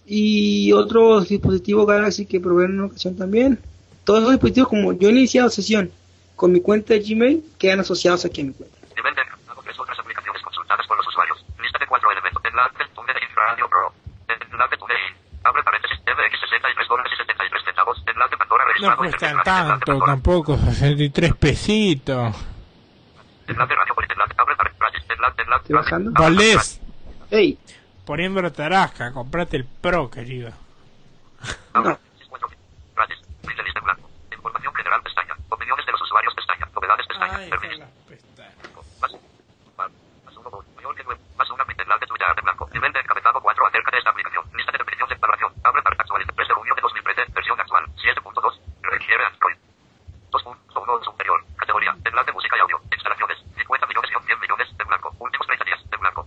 [0.05, 3.59] y otro dispositivo Galaxy que probé en una ocasión también.
[4.05, 5.91] Todos esos dispositivos, como yo he iniciado sesión
[6.35, 8.75] con mi cuenta de Gmail, quedan asociados aquí a mi cuenta.
[8.95, 9.79] Nivel de encabezado 3.
[9.79, 11.45] Otras aplicaciones consultadas por los usuarios.
[11.61, 12.41] Lista de cuatro elementos.
[12.45, 13.93] Enlace TuneIn Radio Pro.
[14.29, 15.13] Enlace TuneIn.
[15.43, 15.99] Abre paréntesis.
[16.05, 18.01] FX63 dólares y 73 centavos.
[18.07, 22.35] Enlace Pandora No cuestan tanto tampoco, 63 pesitos.
[26.11, 26.79] Valdés,
[27.31, 27.57] Hey,
[28.05, 30.51] poniendo tarasca, comprate el Pro, querido.
[31.75, 31.97] No.
[34.31, 35.35] Información general pestaña.
[35.49, 36.67] Opiniones de los usuarios pestaña.
[36.73, 37.37] Novedades pestaña.
[37.37, 37.79] Ay, Permisos.
[37.79, 38.55] con las pestañas.
[39.77, 42.69] Más, uno, mayor que más una tuya de blanco.
[42.73, 44.43] Nivel de encabezado 4 acerca de esta aplicación.
[44.55, 45.53] Lista de definición de valoración.
[45.63, 46.33] Abre para actualizar.
[46.33, 47.31] 3 de junio de 2013.
[47.33, 47.85] Versión actual.
[47.95, 48.59] 7.2.
[48.81, 49.57] Requiere Android.
[50.31, 51.45] 2.1 superior.
[51.57, 51.95] Categoría.
[52.05, 52.79] Enlace música y audio.
[52.91, 53.37] Instalaciones.
[53.55, 55.15] 50 millones y 100 millones de blanco.
[55.19, 56.25] Últimos 30 días de blanco.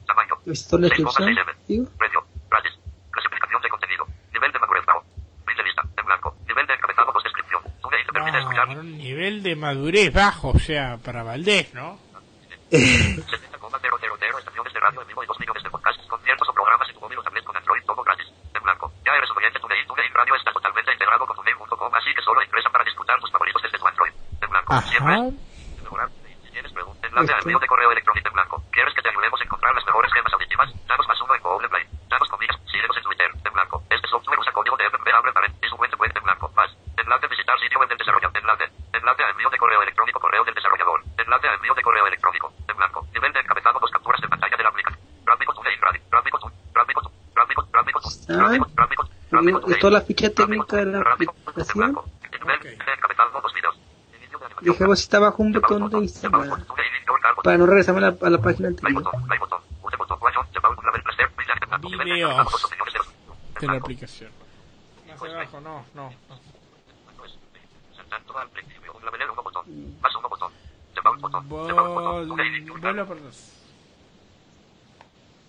[0.53, 0.55] Tamaño.
[0.55, 1.29] esto es la 6,6 descripción.
[1.29, 1.53] M.
[1.69, 2.25] Digo, Precio.
[2.49, 2.73] Frases.
[3.11, 4.07] Clasificación de contenido.
[4.33, 4.85] Nivel de madurez.
[4.87, 5.05] bajo.
[5.47, 5.83] Fin de lista.
[5.97, 6.37] En blanco.
[6.47, 7.63] Nivel de encabezado 2 descripción.
[7.83, 8.69] TuneIn te permite escuchar.
[8.69, 11.99] No, un nivel de madurez bajo, o sea, para Valdés, ¿no?
[12.71, 13.23] 70,000
[14.39, 17.01] estaciones de radio en vivo y 2 millones de podcasts, conciertos o programas en tu
[17.01, 18.27] móvil o tablet con Android, todo gratis.
[18.55, 18.93] En blanco.
[19.05, 19.87] Ya eres un oyente TuneIn.
[19.87, 23.63] TuneIn Radio está totalmente integrado con TuneIn.com, así que solo ingresa para disfrutar tus favoritos
[23.63, 24.13] desde tu Android.
[24.41, 24.81] En blanco.
[24.83, 25.13] Siempre.
[25.15, 25.31] Ajá.
[25.83, 26.09] Mejorar.
[26.45, 28.63] Si tienes preguntas, enlace al envío de correo electrónico en blanco.
[28.73, 30.69] ¿Quieres que te ayudemos a encontrar las mejores gemas auditivas?
[30.87, 31.85] Danos más uno en Google Play.
[32.09, 32.57] Danos comillas.
[32.73, 33.31] Síguenos en Twitter.
[33.45, 33.83] En blanco.
[33.91, 35.09] Este software usa código de FB.
[35.13, 35.69] Abre paréntesis.
[35.69, 36.49] Su fuente web en blanco.
[36.57, 36.71] Más.
[36.97, 38.37] Enlace visitar sitio web del desarrollador.
[38.37, 38.65] Enlace.
[38.93, 40.21] Enlace a envío de correo electrónico.
[40.21, 41.01] Correo del desarrollador.
[41.19, 42.53] Enlace a envío de correo electrónico.
[42.69, 43.07] En blanco.
[43.15, 43.79] Nivel de encabezado.
[43.81, 45.01] Dos capturas de pantalla de la aplicación.
[45.25, 46.01] Gráfico TuneIn Radio.
[46.11, 48.69] Gráfico tu- Gráfico tu- Gráfico Gráfico Ah.
[48.77, 49.09] Gráfico
[49.47, 51.67] Digo, esto es la ficha técnica de la aplicación.
[51.75, 52.05] blanco.
[52.33, 52.63] Nivel Ok.
[52.65, 53.41] de encabezado.
[53.41, 53.77] Dos videos.
[54.17, 54.73] Inicio de animación.
[54.73, 56.49] Dejemos si está abajo un botón de instalar
[57.43, 59.03] para no regresarme a la, a la página anterior.
[62.05, 62.71] Videos.
[63.61, 64.31] de la aplicación.
[65.09, 66.11] Más abajo, no, no.
[66.29, 66.41] no.
[71.49, 72.27] Vol-.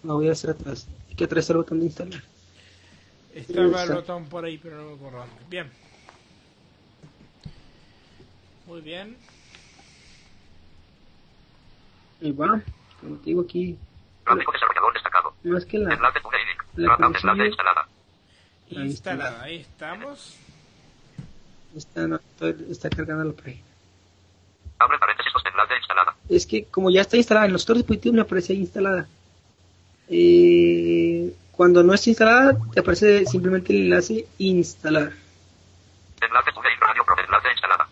[0.03, 0.87] No voy a hacer atrás.
[1.09, 2.21] Hay que atrás el botón de instalar.
[3.53, 5.25] Estaba el botón por ahí, pero no me acuerdo.
[5.49, 5.69] Bien.
[8.65, 9.17] Muy bien.
[12.21, 12.61] Ahí va.
[13.01, 13.77] Como te digo aquí,
[14.25, 15.33] Gráfico desarrollador destacado.
[15.43, 16.19] no es que la, Enlace.
[16.75, 17.87] La enlace de- instalada.
[18.71, 20.35] Ahí Instalada, ahí estamos.
[21.75, 22.19] está, no,
[22.69, 23.61] está cargando la página.
[24.79, 26.15] Abre paréntesis enlace instalada.
[26.29, 29.07] Es que como ya está instalada en los otros dispositivos me aparece ahí instalada.
[30.09, 31.02] Eh,
[31.55, 35.13] cuando no está instalada te aparece simplemente el enlace instalar.
[36.21, 37.15] Enlace TuneIn Radio Pro.
[37.23, 37.87] Enlace instalada.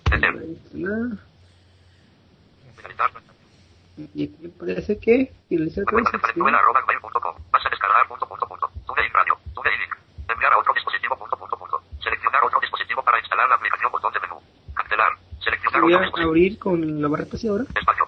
[4.16, 7.36] Y aquí parece que arroba gmail.com.
[7.52, 8.72] Vas a descargar punto punto punto.
[8.88, 9.38] TuneIn Radio.
[9.54, 9.96] TuneIn link.
[10.28, 11.84] Enviar a otro dispositivo punto punto punto.
[12.02, 14.42] Seleccionar otro dispositivo para instalar la aplicación botón de menú.
[14.74, 15.12] Cancelar.
[15.40, 18.08] Seleccionar Voy a abrir con la barra espaciadora Espacio.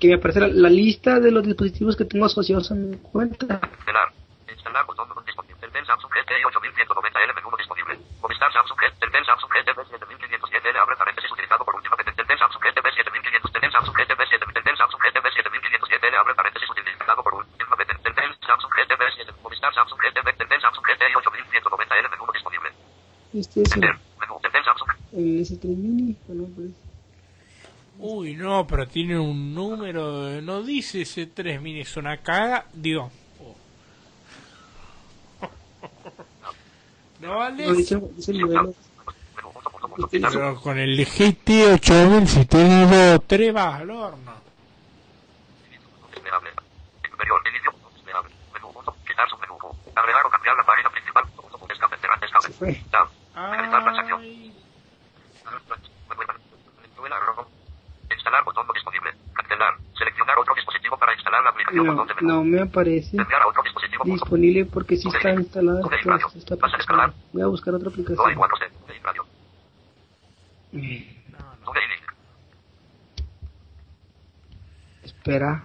[0.00, 3.60] que me aparezca la, la lista de los dispositivos que tengo asociados a mi cuenta.
[3.60, 4.08] Cancelar.
[4.48, 5.60] Instalar botón no disponible.
[5.60, 7.98] Teltel Samsung GT 8190L menú no disponible.
[8.22, 8.98] Movistar Samsung GT.
[9.00, 12.06] Teltel Samsung GTB 7507L abre paréntesis utilizado por última vez.
[12.16, 13.52] Teltel Samsung GTB 7500.
[13.52, 14.54] Teltel Samsung GTB 7000.
[14.54, 17.88] Teltel Samsung GTB 7507L abre paréntesis utilizado por última vez.
[18.02, 19.42] Teltel Samsung GTB 7000.
[19.42, 20.26] Movistar Samsung GTB.
[20.36, 22.68] Teltel Samsung GT 8190L menú no disponible.
[23.58, 23.98] Este es el, Enter.
[24.20, 24.38] Menú.
[24.40, 24.88] Teltel Samsung.
[25.12, 26.16] el S3 Mini.
[26.26, 26.70] pues,
[28.00, 30.28] Uy, no, pero tiene un número.
[30.28, 32.66] eh, No dice ese 3 mini, es una caga.
[32.72, 33.10] Digo.
[33.40, 33.56] oh.
[37.20, 37.66] ¿No vale?
[37.66, 38.74] no, dice, dice el modelo.
[40.12, 44.32] Pero con el GT 8000, si tengo 3 vas al horno.
[46.12, 46.50] Desplegable.
[47.10, 47.40] Superior.
[47.50, 47.72] Inicio.
[47.94, 48.30] Desplegable.
[48.54, 48.72] Menú.
[48.72, 48.94] Punto.
[49.04, 49.58] Quitar submenú.
[49.96, 51.24] Agregar o cambiar la página principal.
[51.34, 51.74] Punto punto.
[51.74, 51.96] Escape.
[51.96, 52.42] Escape.
[52.46, 52.80] Se fue.
[52.92, 53.08] Down.
[53.34, 54.20] Finalizar transacción.
[54.20, 54.52] Ay,
[61.48, 63.16] aplicación No, me aparece
[64.04, 65.80] disponible porque sí está instalada
[66.34, 67.14] esta, aplicación.
[67.32, 68.34] Voy a buscar otra aplicación.
[68.34, 68.66] 4C.
[68.82, 69.26] Ok, radio.
[70.72, 71.70] No, no.
[71.70, 73.24] Ok, link.
[75.04, 75.64] Espera.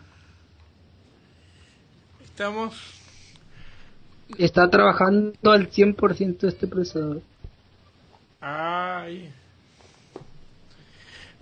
[2.24, 3.00] Estamos.
[4.38, 7.22] Está trabajando al 100% este procesador.
[8.42, 9.32] Ay.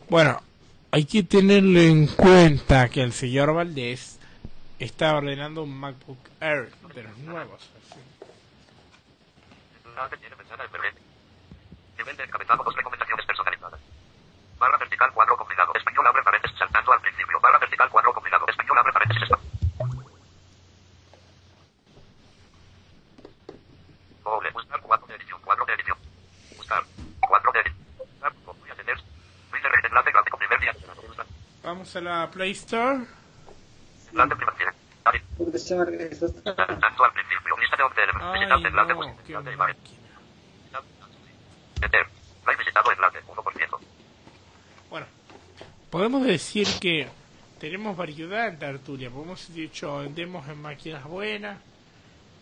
[0.10, 0.42] Bueno,
[0.92, 4.20] hay que tenerle en cuenta que el señor Valdés
[4.86, 7.70] está ordenando un MacBook Air de los nuevos.
[7.78, 8.00] así.
[9.86, 11.02] Enlace tiene ventana emergente.
[11.98, 13.80] Nivel de encabezado, dos recomendaciones personalizadas.
[14.58, 15.74] Barra vertical, cuadro compilado.
[15.76, 17.40] Español, abre paréntesis, saltando al principio.
[17.40, 18.46] Barra vertical, cuadro compilado.
[18.48, 19.30] Español, abre paréntesis.
[24.24, 25.98] Doble, buscar cuadro de edición, cuadro de edición.
[26.58, 26.84] Buscar,
[27.20, 27.78] cuadro de edición.
[27.98, 28.98] Buscar, voy a tener.
[31.64, 33.21] Vamos a la Play Store.
[42.58, 43.80] Visitado enlace, 1%.
[44.90, 45.06] Bueno,
[45.90, 47.08] podemos decir que
[47.60, 49.10] tenemos variedad en tertulia.
[49.10, 51.58] Podemos dicho, demos en máquinas buenas,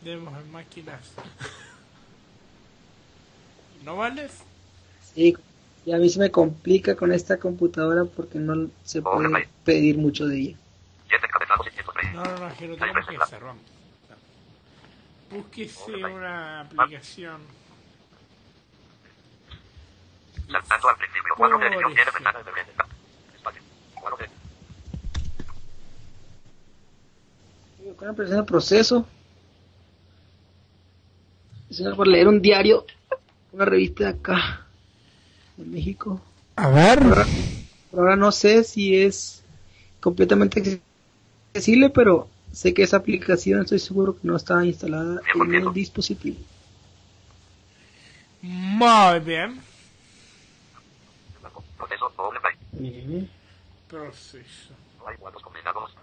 [0.01, 0.99] demos en máquinas.
[3.84, 4.43] ¿No vales?
[5.13, 5.36] Sí,
[5.86, 10.27] y a mí se me complica con esta computadora porque no se puede pedir mucho
[10.27, 10.57] de ella.
[12.20, 12.24] 7 encabezados, 630.
[12.24, 13.63] No, no, no, es que lo tenemos que hacer, vamos.
[15.32, 17.41] Búsquese una aplicación.
[20.51, 21.34] Saltando al principio.
[21.38, 22.51] Cuadro de edición tiene ventana de.
[23.36, 23.61] Espacio.
[23.93, 24.30] Cuadro de
[28.05, 29.05] la presión de proceso.
[31.70, 32.86] Es por leer un diario,
[33.51, 34.65] una revista de acá,
[35.57, 36.20] de México.
[36.55, 36.99] A ver.
[37.91, 39.43] Por ahora no sé si es
[39.99, 40.82] completamente
[41.50, 46.38] accesible, pero sé que esa aplicación estoy seguro que no está instalada en el dispositivo.
[48.41, 49.62] Muy bien.
[51.78, 53.30] Proceso doble byte.
[53.88, 54.74] Proceso.
[54.97, 55.95] No hay cuadros combinados.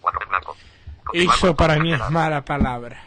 [0.00, 0.56] Cuadro en blanco.
[1.04, 3.02] Continuar Eso para mí es mala palabra.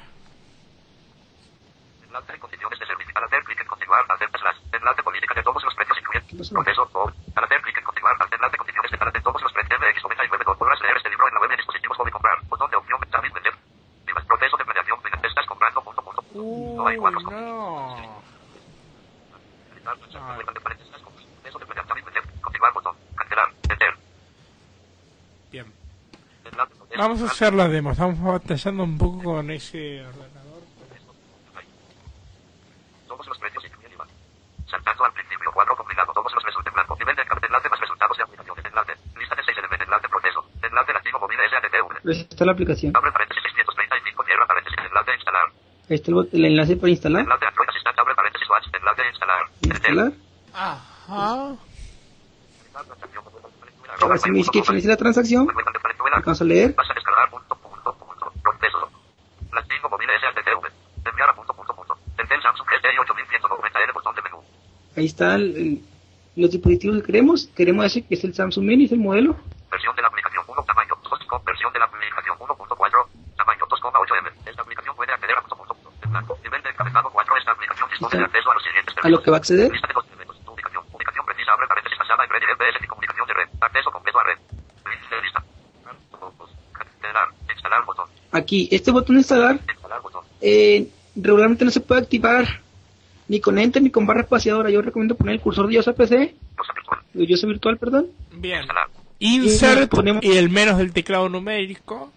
[2.08, 3.14] Enlace en condiciones de servicio.
[3.16, 4.58] Al hacer clic en continuar, hacer slash.
[4.74, 6.28] Enlace política de todos los precios incluyen.
[6.28, 6.56] ¿Qué pasó?
[6.56, 7.16] Proceso doble.
[7.36, 9.80] Al hacer clic en continuar, hacer enlace condiciones de enlace de todos los precios.
[9.80, 10.46] MX 99.
[10.60, 12.38] Podrás leer este libro en la web de dispositivos móvil comprar.
[12.50, 13.00] Botón de opción.
[13.12, 13.54] David vender.
[14.08, 14.26] Divas.
[14.26, 15.00] Proceso de mediación.
[15.24, 15.82] Estás comprando.
[15.84, 16.42] Punto, punto, punto.
[16.76, 18.22] No hay Uy, cuadros no.
[19.84, 21.88] Proceso de mediación.
[21.88, 22.24] David vender.
[22.42, 22.74] Continuar.
[22.74, 22.96] Botón.
[23.16, 23.50] Cancelar.
[23.70, 23.94] Enter.
[25.52, 25.68] Bien.
[26.44, 26.76] Enlace.
[26.76, 26.91] proceso.
[27.02, 27.94] Vamos a hacer la demo.
[27.94, 30.62] Estamos batallando un poco con ese ordenador.
[33.08, 34.06] Todos los precios incluyen IVA.
[34.70, 36.96] Saltando al principio, cuadro compilado, todos los resultados blanco.
[37.00, 38.56] Nivel de enlace más resultados de aplicación.
[38.64, 38.94] Enlace.
[39.18, 39.88] Lista de 6 elementos.
[39.88, 40.46] Enlace proceso.
[40.62, 41.38] Enlace lativo móvil.
[42.04, 42.94] Pues está la aplicación.
[42.96, 44.78] Abre paréntesis 635, cierra paréntesis.
[44.86, 45.46] Enlace instalar.
[45.90, 47.22] Ahí está el, el enlace para instalar.
[47.24, 48.68] Enlace Android Assistant, abre paréntesis watch.
[48.78, 49.42] Enlace instalar.
[49.62, 50.12] Instalar.
[50.54, 51.58] Ajá.
[54.02, 55.48] Ahora si me dice que finalice la transacción,
[56.14, 56.74] alcanzo a leer.
[56.76, 58.34] Vas a descargar punto, punto, punto.
[58.42, 58.90] Proceso.
[59.54, 61.10] Lativo móvil SADTV.
[61.10, 61.98] Enviar a punto, punto, punto.
[62.18, 64.38] Entel Samsung GTI 8190 L botón de menú.
[64.96, 65.80] Ahí están
[66.36, 67.48] los dispositivos que queremos.
[67.56, 69.36] Queremos ese que es el Samsung Mini, es el modelo.
[69.70, 73.08] Versión de la aplicación 1, tamaño 2, versión de la aplicación 1.4,
[73.38, 74.30] tamaño 2,8 M.
[74.50, 76.38] Esta aplicación puede acceder a punto, punto, punto, en blanco.
[76.44, 79.32] Nivel de encabezado 4, esta aplicación dispone de acceso a los siguientes A lo que
[79.32, 79.72] va a acceder.
[79.72, 82.88] Lista de los elementos, tu ubicación, ubicación precisa, abre paréntesis basada en red y y
[82.88, 83.48] comunicación de red.
[83.62, 84.38] Acceso completo a red.
[84.90, 85.44] Lista de lista.
[86.74, 90.24] Cancelar, instalar botón, Aquí, este botón de instalar instalar botón.
[90.42, 92.61] eh, regularmente no se puede activar
[93.32, 94.70] ni con Enter ni con barra espaciadora.
[94.70, 98.08] Yo recomiendo poner el cursor de IOS PC, Cosa virtual, de IOS virtual, perdón.
[98.34, 98.66] Bien.
[99.20, 102.12] Insert ponemos- y el menos del teclado numérico.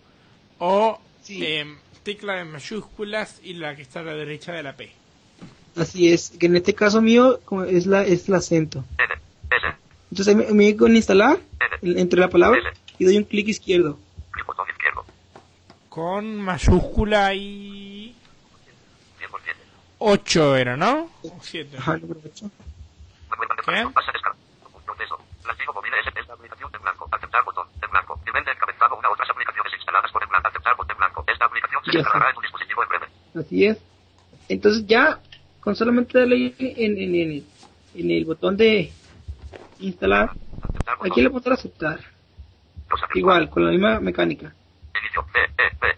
[0.59, 1.45] O Sí.
[1.47, 4.91] em, tecla de mayúsculas y la que está a la derecha de la P.
[5.77, 7.39] Así es, que en este caso mío
[7.69, 8.85] es la es el acento.
[10.11, 11.39] Entonces me, me voy con instalar
[11.83, 12.59] entre la palabra
[12.99, 13.99] y doy un clic izquierdo.
[15.89, 17.64] Con mayúscula y 100%.
[20.07, 21.11] 8 era, ¿no?
[21.23, 21.77] O 7.
[21.79, 22.51] Ajá, número ocho.
[23.31, 23.55] Manuel ¿Qué?
[23.57, 24.39] Valdeparejo, vas a descargar.
[24.85, 25.19] Proceso.
[25.47, 27.09] Lativo móvil S, esta aplicación en blanco.
[27.11, 28.21] Aceptar botón, en blanco.
[28.27, 30.49] Nivel de encabezado, una otras aplicaciones instaladas por en blanco.
[30.49, 31.25] Aceptar botón en blanco.
[31.27, 32.31] Esta aplicación se Ya descargará está.
[32.31, 33.07] en tu dispositivo en breve.
[33.41, 33.79] Así es.
[34.49, 35.21] Entonces ya
[35.61, 37.47] con solamente darle en, en, en, el,
[37.95, 38.93] en el botón de
[39.81, 41.11] instalar, botón.
[41.11, 42.01] aquí le puedo dar aceptar.
[43.15, 44.55] Igual, con la misma mecánica.
[45.01, 45.25] Inicio.
[45.33, 45.97] B, E, B.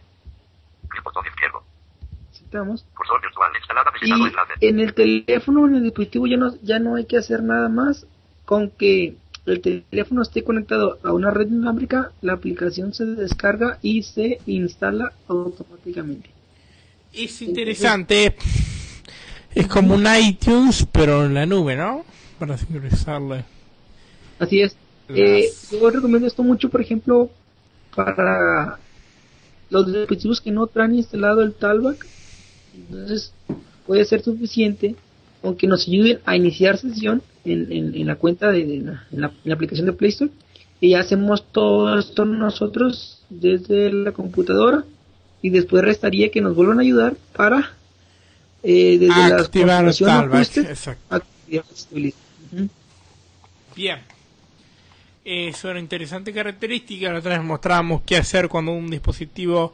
[0.89, 1.63] Clic botón izquierdo.
[2.31, 2.87] Aceptamos.
[2.95, 3.16] Cursor
[4.03, 7.69] Y en el teléfono, en el dispositivo ya no, ya no hay que hacer nada
[7.69, 8.07] más
[8.45, 9.17] con que
[9.47, 15.13] el teléfono esté conectado a una red inalámbrica, la aplicación se descarga y se instala
[15.29, 16.31] automáticamente.
[17.13, 18.37] Es interesante.
[19.55, 22.05] Es como un iTunes, pero en la nube, ¿no?
[22.39, 23.45] Para sincronizarle.
[24.39, 24.77] Así es.
[25.09, 27.31] Las- Eh, yo recomiendo esto mucho, por ejemplo,
[27.95, 28.79] para
[29.71, 32.07] los dispositivos que no traen instalado el Talback.
[32.75, 33.33] Entonces,
[33.87, 34.95] puede ser suficiente,
[35.43, 39.21] aunque nos ayuden a iniciar sesión en, en- en la cuenta de, de la, en
[39.21, 40.31] la, en la aplicación de Play Store.
[40.81, 44.85] Y ya hacemos todo esto nosotros desde la computadora.
[45.43, 47.73] Y después restaría que nos vuelvan a ayudar para
[48.63, 50.61] eh, desde la Activar configuración Stability.
[52.53, 52.69] Ujú.
[53.77, 53.99] Bien.
[55.25, 57.13] Es una interesante característica.
[57.13, 59.73] La otra vez mostrábamos qué hacer cuando un dispositivo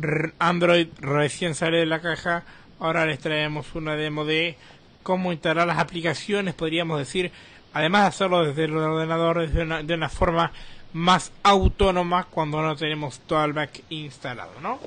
[0.00, 2.44] r- Android recién sale de la caja.
[2.82, 4.56] Ahora les traemos una demo de
[5.04, 7.30] cómo instalar las aplicaciones, podríamos decir,
[7.72, 10.50] además de hacerlo desde el ordenador desde una, de una forma
[10.92, 14.80] más autónoma cuando no tenemos Talback instalado, ¿no?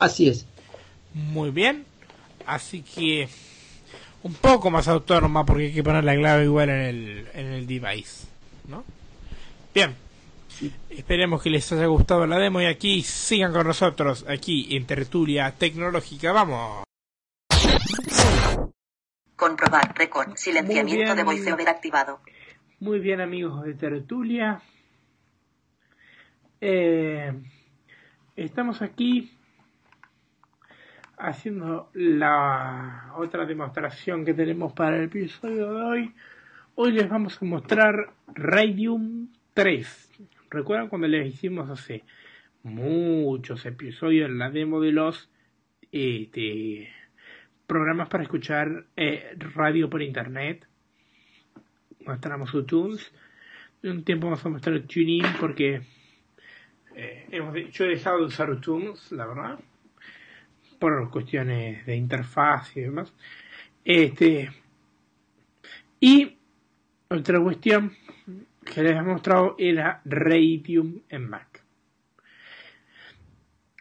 [0.00, 0.46] Así es.
[1.14, 1.86] Muy bien.
[2.44, 3.28] Así que
[4.24, 7.66] un poco más autónoma porque hay que poner la clave igual en el, en el
[7.68, 8.26] device.
[8.66, 8.82] ¿No?
[9.72, 9.94] Bien.
[10.88, 15.52] Esperemos que les haya gustado la demo y aquí sigan con nosotros, aquí en Tertulia
[15.52, 16.32] Tecnológica.
[16.32, 16.84] Vamos.
[19.36, 20.34] Comprobar récord.
[20.36, 21.16] Silenciamiento bien.
[21.16, 22.20] de voiceover activado.
[22.80, 24.62] Muy bien amigos de Tertulia.
[26.60, 27.32] Eh,
[28.34, 29.36] estamos aquí
[31.18, 36.14] haciendo la otra demostración que tenemos para el episodio de hoy.
[36.74, 40.05] Hoy les vamos a mostrar Radium 3.
[40.50, 42.04] ¿Recuerdan cuando les hicimos hace
[42.62, 45.28] muchos episodios la demo de los
[45.92, 46.88] este,
[47.66, 50.66] programas para escuchar eh, radio por internet?
[52.06, 53.12] mostramos iTunes.
[53.82, 55.82] Un tiempo vamos a mostrar TuneIn porque
[56.94, 59.58] eh, hemos yo he dejado de usar iTunes, la verdad,
[60.78, 63.12] por cuestiones de interfaz y demás.
[63.84, 64.50] Este,
[66.00, 66.36] y
[67.08, 67.92] otra cuestión
[68.66, 71.64] que les he mostrado era Radium en Mac.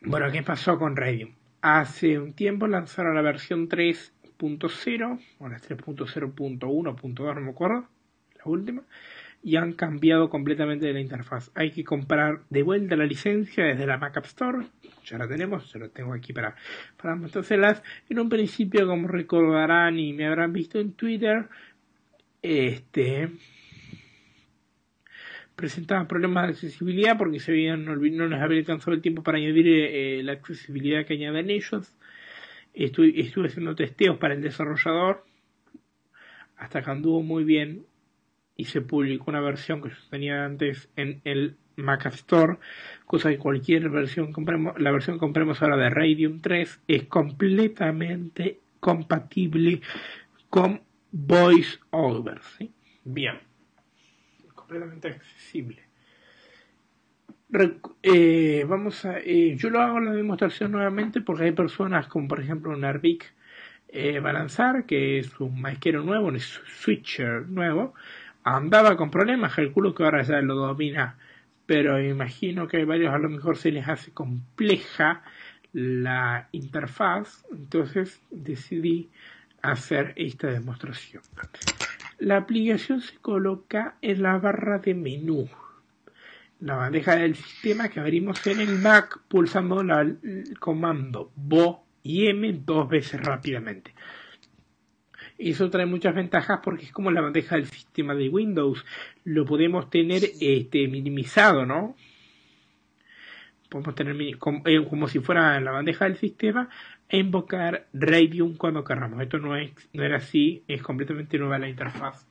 [0.02, 1.32] Bueno, ¿qué pasó con Radium?
[1.62, 7.88] Hace un tiempo lanzaron la versión 3.0, o la 3.0.1.2, no me acuerdo,
[8.38, 8.84] la última,
[9.42, 11.50] y han cambiado completamente la interfaz.
[11.56, 14.68] Hay que comprar de vuelta la licencia desde la Mac App Store,
[15.04, 16.56] ya la tenemos, yo la tengo aquí para,
[17.02, 17.82] para mostrárselas.
[18.08, 21.48] En un principio, como recordarán y me habrán visto en Twitter,
[22.44, 23.32] este
[25.56, 29.68] presentaban problemas de accesibilidad porque se habían no les había alcanzado el tiempo para añadir
[29.68, 31.96] eh, la accesibilidad que añaden ellos.
[32.74, 35.26] Estuve, estuve haciendo testeos para el desarrollador
[36.58, 37.86] hasta que anduvo muy bien
[38.58, 42.58] y se publicó una versión que yo tenía antes en el Mac App Store,
[43.06, 48.60] cosa que cualquier versión compremos, la versión que compremos ahora de Radium 3 es completamente
[48.80, 49.82] compatible
[50.50, 50.82] con
[51.12, 52.40] VoiceOver.
[53.04, 53.55] Bien
[54.66, 55.84] completamente accesible.
[58.02, 62.42] Eh, vamos a, eh, yo lo hago la demostración nuevamente porque hay personas como por
[62.42, 63.34] ejemplo Narvik
[63.88, 67.94] eh, Balanzar, que es un maesquero nuevo, un switcher nuevo,
[68.44, 71.18] andaba con problemas, calculo que ahora ya lo domina,
[71.66, 75.22] pero imagino que a varios a lo mejor se les hace compleja
[75.72, 79.10] la interfaz, entonces decidí
[79.62, 81.22] hacer esta demostración.
[82.18, 85.50] La aplicación se coloca en la barra de menú,
[86.60, 92.54] la bandeja del sistema que abrimos en el Mac pulsando el comando BO y M
[92.66, 93.94] dos veces rápidamente.
[95.38, 98.86] Eso trae muchas ventajas porque es como la bandeja del sistema de Windows.
[99.26, 101.96] Lo podemos tener este, minimizado, ¿no?
[103.70, 106.70] Podemos tener eh, como si fuera la bandeja del sistema
[107.10, 109.22] invocar Radeon cuando querramos.
[109.22, 112.26] Esto no, es, no era así, es completamente nueva la interfaz.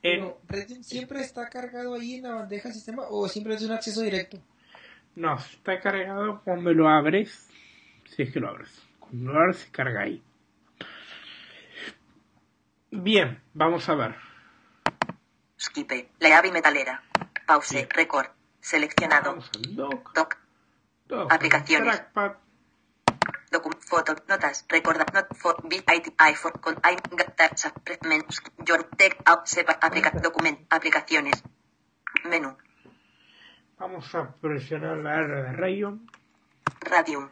[0.00, 3.72] Pero, Radeon siempre está cargado ahí en la bandeja del sistema o siempre es un
[3.72, 4.38] acceso directo.
[5.16, 7.48] No, está cargado cuando lo abres.
[8.04, 8.70] Si es que lo abres.
[9.00, 10.22] Cuando lo abres se carga ahí.
[12.90, 14.14] Bien, vamos a ver.
[15.58, 16.08] Skipe.
[16.20, 17.02] La ave metalera.
[17.46, 17.72] Pause.
[17.72, 17.88] Bien.
[17.90, 18.28] Record.
[18.60, 19.30] Seleccionado.
[19.30, 20.14] Vamos al dock.
[20.14, 20.38] Doc.
[21.08, 21.96] dock, Aplicaciones.
[21.96, 22.47] trackpad.
[23.88, 24.14] Foto.
[24.28, 24.66] Notas.
[24.68, 25.04] Recorda.
[25.12, 25.56] Not for.
[25.68, 25.84] Bit.
[25.88, 26.14] IT.
[26.18, 26.52] iPhone.
[26.60, 26.76] Con.
[26.84, 26.96] I.
[27.36, 27.72] Touch.
[28.04, 28.22] Men.
[28.66, 28.84] Your.
[28.96, 29.22] Tech.
[29.24, 29.46] Out.
[29.46, 29.78] Sepa.
[29.80, 30.10] Aplica.
[30.10, 30.58] Document.
[30.70, 31.42] Aplicaciones.
[32.24, 32.56] Menú.
[33.78, 36.10] Vamos a presionar la R de Rayon.
[36.80, 37.28] Radium.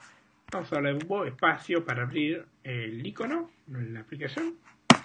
[0.52, 4.54] Vamos a darle un buen espacio para abrir el icono en la aplicación.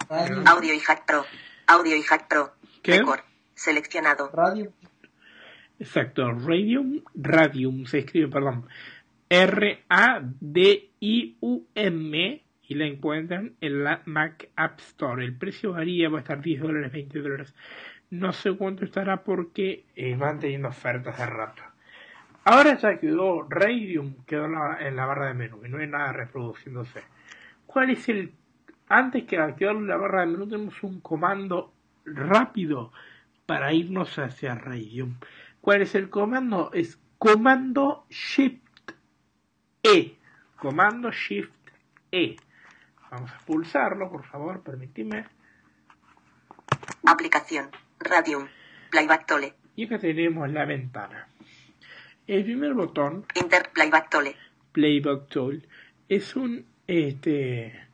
[0.07, 0.47] Radion.
[0.47, 1.25] Audio y Hack Pro.
[1.67, 2.53] Audio y Hack Pro.
[2.83, 2.99] ¿Qué?
[2.99, 3.21] Record.
[3.55, 4.29] Seleccionado.
[4.33, 4.71] Radio.
[5.81, 8.67] Exacto, Radium, Radium se escribe, perdón,
[9.31, 10.91] R-A-D-I-U-M
[12.67, 15.23] y la encuentran en la Mac App Store.
[15.23, 17.55] El precio varía, va a estar 10 dólares, 20 dólares.
[18.09, 21.63] No sé cuánto estará porque eh, van teniendo ofertas de rato.
[22.43, 24.47] Ahora ya quedó Radium, quedó
[24.81, 27.01] en la barra de menú y no hay nada reproduciéndose.
[27.65, 28.33] ¿Cuál es el...
[28.89, 31.73] Antes que activar la barra de menú tenemos un comando
[32.03, 32.91] rápido
[33.45, 35.15] para irnos hacia Radium.
[35.61, 36.69] ¿Cuál es el comando?
[36.73, 38.70] Es comando Shift
[39.83, 40.15] E.
[40.57, 41.51] Comando Shift
[42.11, 42.35] E.
[43.09, 45.25] Vamos a pulsarlo, por favor, permíteme.
[47.05, 47.69] Aplicación.
[47.99, 48.47] Radium.
[48.91, 49.53] Playback Tole.
[49.75, 51.27] Y acá tenemos la ventana.
[52.27, 54.35] El primer botón, Inter Playback Tole.
[54.71, 55.67] Playback Tool,
[56.07, 57.87] es un este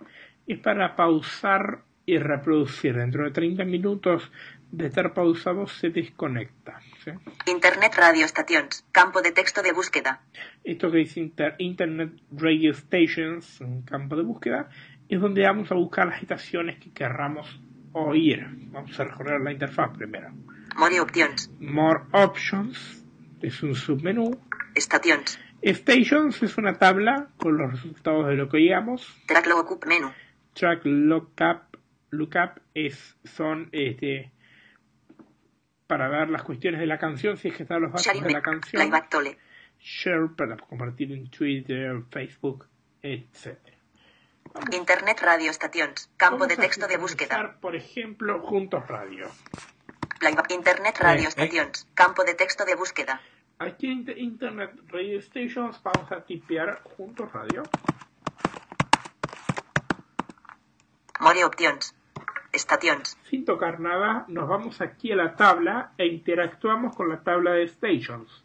[0.45, 2.95] es para pausar y reproducir.
[2.95, 4.31] Dentro de 30 minutos
[4.71, 6.81] de estar pausado se desconecta.
[7.13, 7.51] ¿Sí?
[7.51, 8.85] Internet Radio Stations.
[8.91, 10.21] Campo de texto de búsqueda.
[10.63, 14.69] Esto que dice Inter- Internet Radio Stations, un campo de búsqueda,
[15.09, 17.59] es donde vamos a buscar las estaciones que querramos
[17.93, 18.45] oír.
[18.71, 20.29] Vamos a recorrer la interfaz primero.
[20.75, 21.49] More Options.
[21.59, 23.03] More Options
[23.41, 24.39] es un submenú.
[24.75, 25.39] Stations.
[25.63, 29.17] Stations es una tabla con los resultados de lo que oíamos.
[29.27, 30.11] Track Lookup Menú.
[30.53, 31.77] Track Lookup,
[32.11, 34.31] lookup es, son este,
[35.87, 38.41] para ver las cuestiones de la canción, si es que están los datos de la
[38.41, 38.91] canción.
[39.79, 42.67] Share para compartir en Twitter, Facebook,
[43.01, 43.57] etc.
[44.73, 46.09] Internet Radio Stations.
[46.17, 47.57] Campo Vamos de texto de búsqueda.
[47.61, 49.29] Por ejemplo, Juntos Radio.
[50.19, 51.31] Playback Internet Radio Eh, eh.
[51.31, 51.87] Stations.
[51.93, 53.21] Campo de texto de búsqueda.
[53.59, 57.63] Aquí en Inter- Internet Radio Stations vamos a tipear Juntos Radio.
[61.19, 61.93] More Options.
[62.57, 63.17] Stations.
[63.29, 67.67] Sin tocar nada, nos vamos aquí a la tabla e interactuamos con la tabla de
[67.67, 68.43] Stations.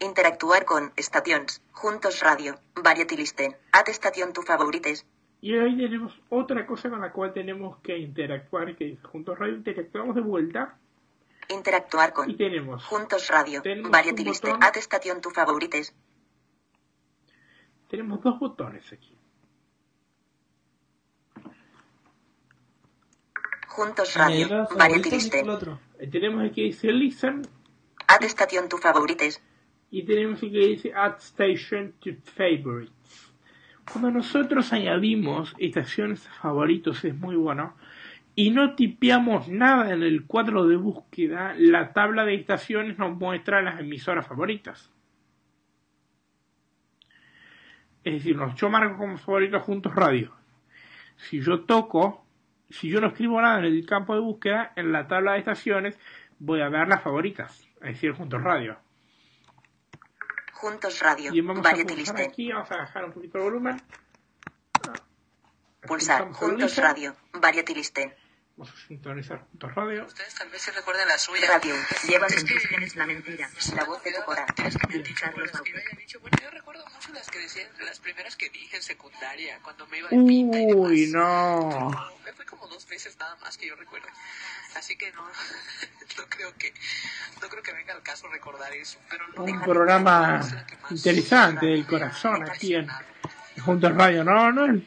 [0.00, 1.62] Interactuar con Stations.
[1.72, 2.54] Juntos Radio.
[2.82, 3.56] Variety Listen.
[3.72, 5.06] At Station tu favorites.
[5.40, 9.56] Y ahí tenemos otra cosa con la cual tenemos que interactuar, que dice Juntos Radio,
[9.56, 10.78] interactuamos de vuelta
[11.48, 13.62] Interactuar y con tenemos, Juntos Radio.
[13.62, 14.52] Tenemos Variety Listen.
[14.52, 14.64] botón.
[14.64, 15.94] At Station tu favorites.
[17.88, 19.18] tenemos dos botones aquí.
[23.72, 24.68] Juntos Radio.
[24.76, 25.16] Variety.
[25.98, 27.42] Eh, Tenemos aquí dice Listen
[28.06, 29.42] At Station tu favorites.
[29.90, 33.32] y tenemos aquí dice Add Station to Favorites.
[33.90, 37.74] Cuando nosotros añadimos estaciones a favoritos es muy bueno
[38.34, 43.60] y no tipeamos nada en el cuadro de búsqueda, la tabla de estaciones nos muestra
[43.62, 44.90] las emisoras favoritas.
[48.04, 50.32] Es decir, nos- yo marco como favorito Juntos Radio.
[51.16, 52.21] Si yo toco,
[52.72, 55.98] si yo no escribo nada en el campo de búsqueda, en la tabla de estaciones
[56.38, 58.76] voy a ver las favoritas, es decir, Juntos Radio.
[60.52, 61.32] Juntos Radio.
[61.32, 63.82] Y vamos a pulsar aquí, vamos a bajar un poquito el volumen.
[65.86, 66.32] Pulsar.
[66.32, 66.76] Juntos.
[66.76, 67.14] Radio.
[67.32, 68.14] Variety Listen.
[68.88, 70.04] Sintonizar Juntos Radio.
[70.06, 71.46] Ustedes tal vez se recuerden la suya.
[71.48, 71.74] Radio.
[72.08, 73.50] Lleva Es en que- tus genes la mentira.
[73.76, 74.54] La voz de tu corazón.
[74.58, 75.86] Las que me han dicho, Carlos las que me Bauer.
[75.88, 76.20] hayan dicho.
[76.20, 79.98] Bueno, yo recuerdo mucho las que decían, las primeras que dije en secundaria, cuando me
[79.98, 80.90] iba de pinta y demás.
[80.90, 81.68] Uy, no.
[81.92, 84.08] Pero me fue como dos veces nada más que yo recuerdo.
[84.76, 85.22] Así que no,
[86.18, 86.72] no creo que,
[87.40, 88.98] no creo que venga al caso recordar eso.
[89.10, 90.40] Pero no, Un programa
[90.90, 92.88] interesante del corazón aquí en
[93.64, 94.24] Juntos Radio.
[94.24, 94.82] No, no.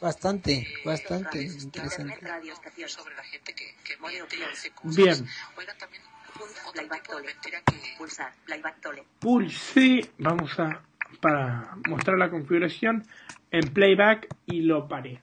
[0.00, 1.52] Bastante, bastante Radio.
[1.62, 2.02] interesante.
[2.14, 2.88] Internet Radio Estación.
[2.88, 4.50] sobre la gente que, que bien.
[4.50, 4.96] dice cosas.
[4.96, 5.26] Bien.
[5.56, 6.02] Oigan, también
[6.34, 7.32] otro Playback tipo de Tole.
[7.34, 7.94] mentira que...
[7.96, 8.34] Pulsar.
[8.44, 9.04] Playback Tole.
[9.20, 10.82] Pulse, vamos a,
[11.20, 13.06] para mostrar la configuración
[13.50, 15.22] en playback y lo paré.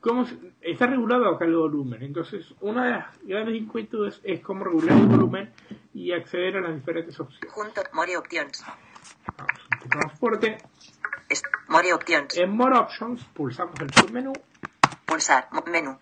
[0.00, 4.64] ¿Cómo se- está regulado acá el volumen, entonces una de las grandes inquietudes es cómo
[4.64, 5.52] regular el volumen
[5.94, 7.52] y acceder a las diferentes opciones.
[7.52, 7.84] Juntos.
[7.92, 8.64] More Options.
[9.36, 10.58] Vamos un poco más fuerte.
[11.68, 12.36] More Options.
[12.36, 14.32] En More Options pulsamos el submenú,
[15.04, 15.48] Pulsar.
[15.66, 15.98] Menú.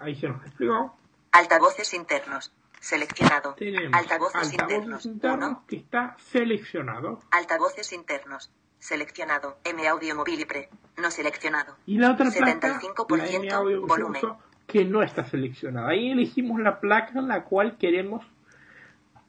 [0.00, 0.96] ahí se nos desplegó.
[1.32, 2.52] Altavoces internos.
[2.80, 3.54] Seleccionado.
[3.54, 4.82] Tenemos Altavoces internos.
[4.84, 5.64] altavoces internos Uno.
[5.66, 8.50] que está seleccionado Altavoces internos.
[8.78, 9.58] Seleccionado.
[9.64, 10.68] M Audio Móvil y Pre.
[10.98, 11.76] No seleccionado.
[11.86, 14.22] y la otra placa, 75% la M audio volumen.
[14.66, 15.88] que no está seleccionada.
[15.88, 18.24] Ahí elegimos la placa en la cual queremos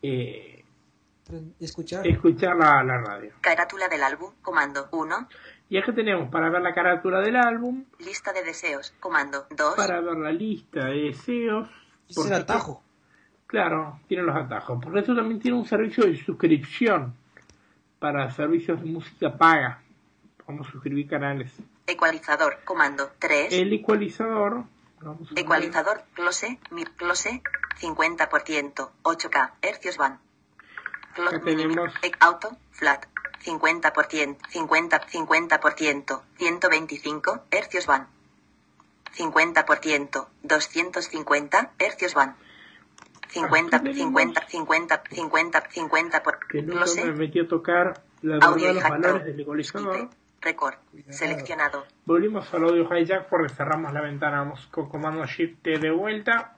[0.03, 0.56] eh,
[1.59, 2.07] Escuchar.
[2.07, 3.33] escuchar la, la radio.
[3.41, 4.33] Carátula del álbum.
[4.41, 5.27] Comando 1.
[5.69, 8.93] Y acá tenemos para ver la carátula del álbum, Lista de deseos.
[8.99, 9.75] Comando 2.
[9.75, 11.69] para ver la lista de deseos.
[12.09, 12.83] Ese es el atajo.
[13.47, 14.79] Claro, tiene los atajos.
[14.81, 17.15] Porque esto también tiene un servicio de suscripción
[17.99, 19.81] para servicios de música paga.
[20.47, 21.51] Vamos a suscribir canales.
[21.85, 22.59] Ecualizador.
[22.63, 23.53] Comando 3.
[23.53, 24.63] El ecualizador.
[25.35, 27.41] Ecualizador, close, mid close,
[27.79, 30.19] 50%, 8K, hercios van.
[31.17, 33.05] Clo- Acá tenemos- auto, flat,
[33.43, 38.07] 50%, 50, 50%, 125, hercios van.
[39.15, 42.35] 50%, 250, hercios van.
[43.29, 48.37] 50, Aquí tenemos- 50, 50, 50, 50 por Que close, me metí a tocar la
[48.45, 49.95] audio los valores del ecualizador.
[49.95, 50.11] skip,
[50.41, 50.75] record,
[51.09, 51.85] seleccionado.
[52.05, 54.39] Volvimos al audio hijack porque cerramos la ventana.
[54.39, 56.55] Vamos con comando shift T de vuelta.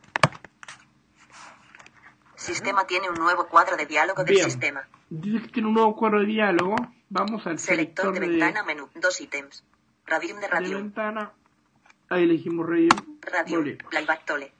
[2.39, 4.45] Sistema tiene un nuevo cuadro de diálogo del Bien.
[4.45, 4.87] sistema.
[5.09, 6.75] Dice que tiene un nuevo cuadro de diálogo.
[7.09, 9.65] Vamos al Selector de de, ventana, menú, dos ítems.
[10.05, 11.33] Radium de de Radium, ventana.
[12.09, 13.59] Ahí elegimos Radium.
[13.59, 13.83] Volvemos.
[13.89, 14.53] Playback Tole.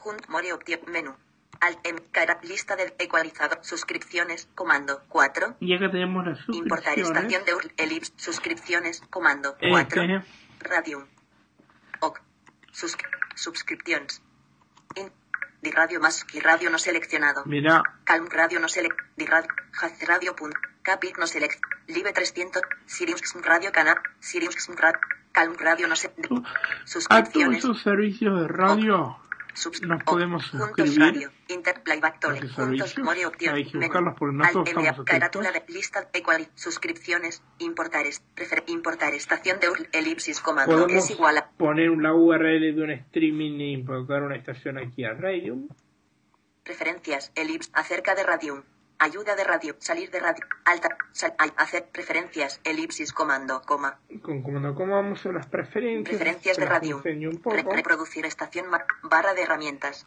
[0.00, 0.46] Junt More
[0.86, 1.16] menú.
[1.60, 5.56] Alt M, cara, lista del ecualizador, suscripciones, comando 4.
[5.58, 7.32] Y acá tenemos las Importar suscripciones.
[7.32, 10.02] estación de URL, elipse, suscripciones, comando 4.
[10.02, 10.24] Este,
[10.60, 11.04] Radium.
[12.00, 12.20] OK.
[12.70, 14.22] Suscri subscriptions.
[14.94, 15.10] In.
[15.64, 17.42] Di radio más y radio no seleccionado.
[17.46, 18.98] mira, Calm Radio no select.
[19.16, 19.48] Di radio.
[19.80, 20.36] Haz radio.
[20.36, 20.54] Punt.
[20.82, 21.58] Capic no select.
[21.88, 22.62] Live 300.
[22.84, 23.96] Sirius Radio Canal.
[24.20, 25.00] Sirius Radio.
[25.32, 26.20] Calm Radio no select.
[26.26, 26.44] a todos
[26.84, 27.58] Suscripciones.
[27.58, 29.16] esos servicios de radio
[29.86, 31.30] nos podemos suscribir.
[33.52, 36.48] Hay que buscarlos porque no Alt todos M, estamos Carátula de lista equal.
[36.54, 37.42] Suscripciones.
[37.58, 38.06] Importar.
[38.06, 38.22] es-
[38.66, 39.88] importar estación de URL.
[39.92, 40.72] Elipsis comando.
[40.74, 41.50] Podemos Es igual a.
[41.50, 45.68] poner la URL de un streaming e importar una estación aquí a Radium.
[46.62, 47.30] Preferencias.
[47.34, 47.70] Elips.
[47.74, 48.62] Acerca de Radium.
[48.98, 49.76] Ayuda de radio.
[49.78, 50.44] Salir de radio.
[50.64, 50.88] Alta.
[51.12, 52.60] sal- hacer preferencias.
[52.64, 53.60] Elipsis comando.
[53.62, 53.98] Coma.
[54.22, 56.08] Con comando como vamos a las preferencias.
[56.16, 57.02] Preferencias de radio.
[57.04, 58.66] Re- reproducir estación.
[59.02, 60.06] barra de herramientas.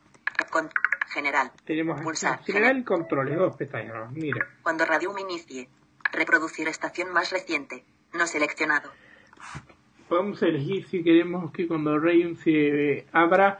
[0.51, 0.69] Con.
[1.09, 1.51] General.
[1.65, 2.39] Tenemos Pulsar.
[2.39, 4.11] en general controles, dos pestañas.
[4.11, 5.69] Mira, Cuando Radium inicie.
[6.11, 7.83] Reproducir estación más reciente.
[8.13, 8.91] No seleccionado.
[10.09, 13.59] podemos elegir si queremos que cuando Radium se abra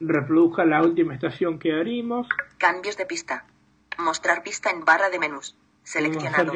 [0.00, 2.26] reproduzca la última estación que abrimos.
[2.58, 3.44] Cambios de pista.
[4.02, 5.56] Mostrar pista en barra de menús.
[5.84, 6.52] Seleccionado.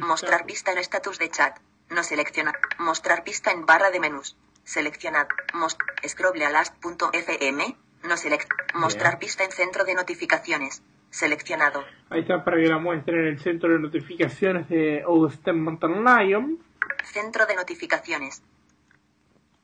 [0.00, 1.58] Mostrar pista en estatus de chat.
[1.90, 2.52] No selecciona.
[2.78, 4.34] Mostrar pista en barra de menús.
[4.64, 5.28] Seleccionado.
[5.52, 7.76] Most scrollelast.fm.
[8.08, 8.48] No select.
[8.74, 10.82] Mostrar pista en centro de notificaciones.
[11.10, 11.84] Seleccionado.
[12.08, 16.58] Ahí está para que la muestre en el centro de notificaciones de OSTEM Mountain Lion.
[17.04, 18.42] Centro de notificaciones.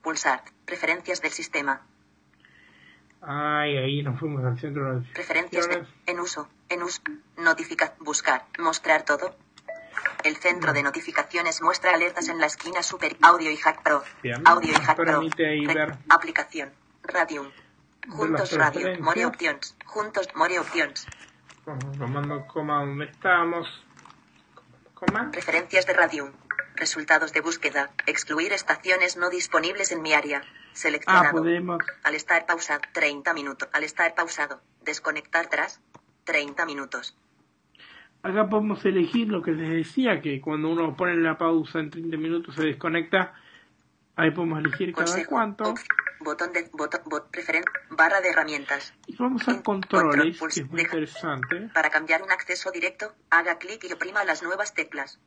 [0.03, 0.42] Pulsar.
[0.66, 1.82] Preferencias del sistema.
[3.24, 6.01] Ay, ahí nos fuimos al centro de Preferencias de, notificaciones.
[6.22, 6.48] Uso.
[6.68, 7.02] En uso.
[7.36, 7.94] Notificar.
[8.00, 8.46] Buscar.
[8.58, 9.36] Mostrar todo.
[10.24, 13.16] El centro de notificaciones muestra alertas en la esquina super.
[13.22, 14.02] Audio y Hack Pro.
[14.22, 14.42] Bien.
[14.46, 15.20] Audio y Hack Pro.
[15.20, 15.96] Ahí ver.
[16.08, 16.72] Aplicación.
[17.02, 17.50] Radium.
[18.08, 19.00] Juntos Radio.
[19.00, 19.76] More Options.
[19.84, 21.06] Juntos More Options.
[21.98, 23.68] Comando coma donde estamos.
[24.94, 25.30] Coma.
[25.30, 26.32] Preferencias de Radium.
[26.74, 27.90] Resultados de búsqueda.
[28.06, 30.42] Excluir estaciones no disponibles en mi área.
[30.44, 31.32] Ah, Seleccionado.
[31.32, 31.78] podemos.
[32.02, 32.80] Al estar pausado.
[32.92, 33.68] 30 minutos.
[33.72, 34.60] Al estar pausado.
[34.82, 35.80] Desconectar tras.
[36.24, 37.16] 30 minutos.
[38.22, 42.16] Acá podemos elegir lo que les decía, que cuando uno pone la pausa en 30
[42.16, 43.34] minutos se desconecta.
[44.14, 45.30] Ahí podemos elegir cada Consejo.
[45.30, 45.64] cuánto.
[45.70, 45.78] Op-
[46.20, 46.68] Botón de.
[46.72, 47.00] Botón.
[47.06, 47.64] Bot, preferen.
[47.90, 48.94] Barra de herramientas.
[49.08, 51.70] Y vamos a controles, control, que es muy deja- interesante.
[51.74, 55.18] Para cambiar un acceso directo, haga clic y oprima las nuevas teclas.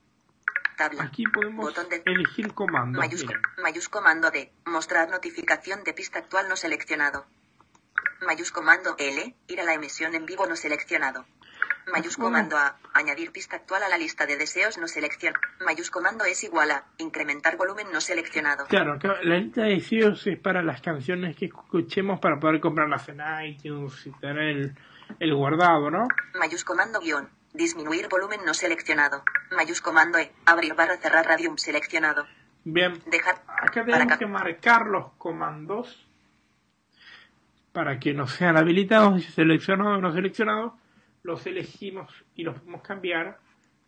[0.77, 1.03] Tabla.
[1.03, 2.99] Aquí podemos Botón de- elegir comandos.
[2.99, 3.63] Mayúsculo, miren.
[3.63, 7.25] mayúscomando de mostrar notificación de pista actual no seleccionado.
[8.21, 11.25] Mayúscomando L, ir a la emisión en vivo no seleccionado.
[11.91, 15.39] Mayúscomando A, añadir pista actual a la lista de deseos no seleccionado.
[15.63, 18.65] Mayúscomando es igual a, incrementar volumen no seleccionado.
[18.65, 23.21] Claro, la lista de deseos es para las canciones que escuchemos para poder comprarlas en
[23.43, 24.75] iTunes y tener el,
[25.19, 26.07] el guardado, ¿no?
[26.33, 29.23] Mayúscomando guion, disminuir volumen no seleccionado.
[29.51, 32.25] Mayúscomando E, abrir barra cerrar radium seleccionado.
[32.63, 36.07] Bien, Dejar, acá tenemos que marcar los comandos
[37.75, 40.77] para que nos sean habilitados, si seleccionado o no seleccionado,
[41.23, 43.37] los elegimos y los podemos cambiar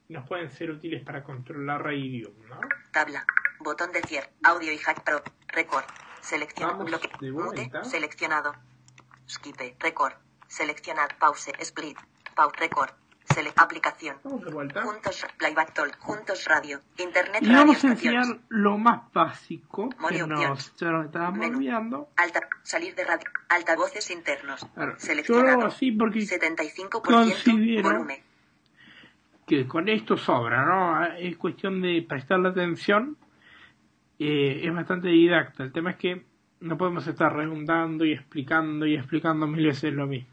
[0.09, 2.59] y nos pueden ser útiles para controlar Radio, ¿no?
[2.91, 3.25] Tabla.
[3.61, 4.29] Botón de cierre.
[4.43, 5.23] Audio y hack pro.
[5.47, 5.85] Record.
[6.19, 7.09] Selecciona Vamos bloque.
[7.31, 7.71] Mute.
[7.83, 8.55] Seleccionado.
[9.25, 9.77] Skipe.
[9.79, 10.15] Record.
[10.49, 11.17] Seleccionar.
[11.17, 11.53] Pause.
[11.59, 11.97] Split.
[12.35, 12.57] Pause.
[12.59, 12.91] Record.
[13.33, 14.17] Sele aplicación.
[14.23, 14.81] Vamos de vuelta.
[14.83, 15.25] Juntos.
[15.37, 15.97] Playback Talk.
[15.99, 16.79] Juntos radio.
[16.97, 21.39] Internet Y radio vamos a enseñar lo más básico que Mono nos, ya nos estábamos
[21.39, 21.57] Menú.
[21.57, 22.09] olvidando.
[22.15, 22.41] Alta.
[22.63, 23.25] Salir de radio.
[23.49, 24.65] Altavoces internos.
[24.73, 25.49] Claro, yo lo Seleccionado.
[25.49, 28.21] hago así porque 75% considero- volumen.
[29.45, 31.05] que con esto sobra, ¿no?
[31.17, 33.17] Es cuestión de prestarle atención.
[34.19, 35.63] Eh, es bastante didacta.
[35.63, 36.25] El tema es que
[36.59, 40.29] no podemos estar redundando y explicando y explicando mil veces lo mismo.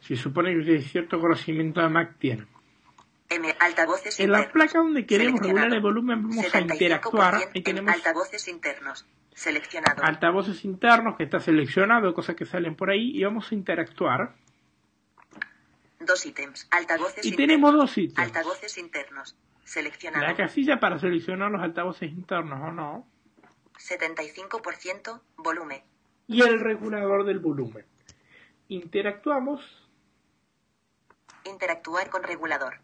[0.00, 2.46] Se supone que ustedes cierto conocimiento de Mac tienen.
[3.30, 3.54] M.
[3.60, 7.34] Altavoces En la placa donde queremos regular el volumen vamos a 75% interactuar.
[7.52, 9.06] En tenemos altavoces internos.
[9.34, 10.02] Seleccionado.
[10.02, 14.34] altavoces internos que está seleccionado, cosas que salen por ahí y vamos a interactuar.
[16.00, 16.66] Dos ítems.
[16.70, 17.36] Altavoces Y internos.
[17.36, 18.18] tenemos dos ítems.
[18.18, 19.36] Altavoces internos.
[19.62, 20.26] Seleccionado.
[20.26, 23.06] La casilla para seleccionar los altavoces internos o no.
[23.78, 25.82] 75% volumen.
[26.26, 27.84] Y el regulador del volumen.
[28.68, 29.60] Interactuamos
[31.48, 32.80] Interactuar con regulador.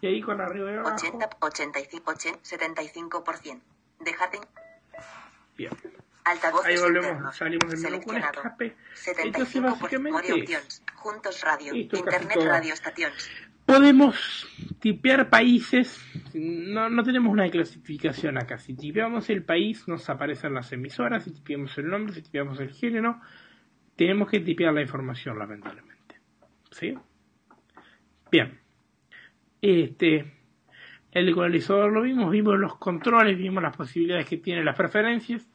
[0.00, 0.94] y ahí con arriba y abajo.
[0.96, 3.60] 80, 85, 80, 75%.
[4.00, 4.40] Dejar de
[5.56, 5.70] Bien.
[6.24, 7.36] altavoces Ahí volvemos, internos.
[7.36, 8.76] salimos del menú con escape.
[8.94, 10.58] 75% Entonces básicamente.
[10.96, 11.72] Juntos radio.
[11.74, 13.30] Esto Internet radio estaciones.
[13.64, 14.46] Podemos
[14.80, 15.98] tipear países,
[16.34, 18.58] no, no tenemos una clasificación acá.
[18.58, 21.24] Si tipeamos el país, nos aparecen las emisoras.
[21.24, 23.18] Si tipeamos el nombre, si tipeamos el género,
[23.96, 25.93] tenemos que tipear la información, lamentablemente.
[28.30, 28.58] Bien.
[29.62, 30.32] Este,
[31.12, 35.48] el ecualizador lo vimos, vimos los controles, vimos las posibilidades que tiene las preferencias.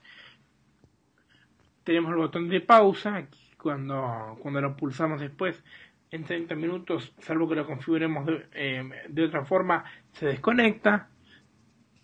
[1.83, 5.63] Tenemos el botón de pausa, cuando, cuando lo pulsamos después
[6.11, 11.09] en 30 minutos, salvo que lo configuremos de, eh, de otra forma, se desconecta.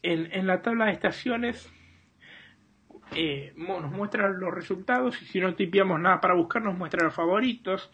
[0.03, 1.74] En, en la tabla de estaciones
[3.13, 7.13] eh, nos muestra los resultados y si no tipiamos nada para buscar nos muestra los
[7.13, 7.91] favoritos.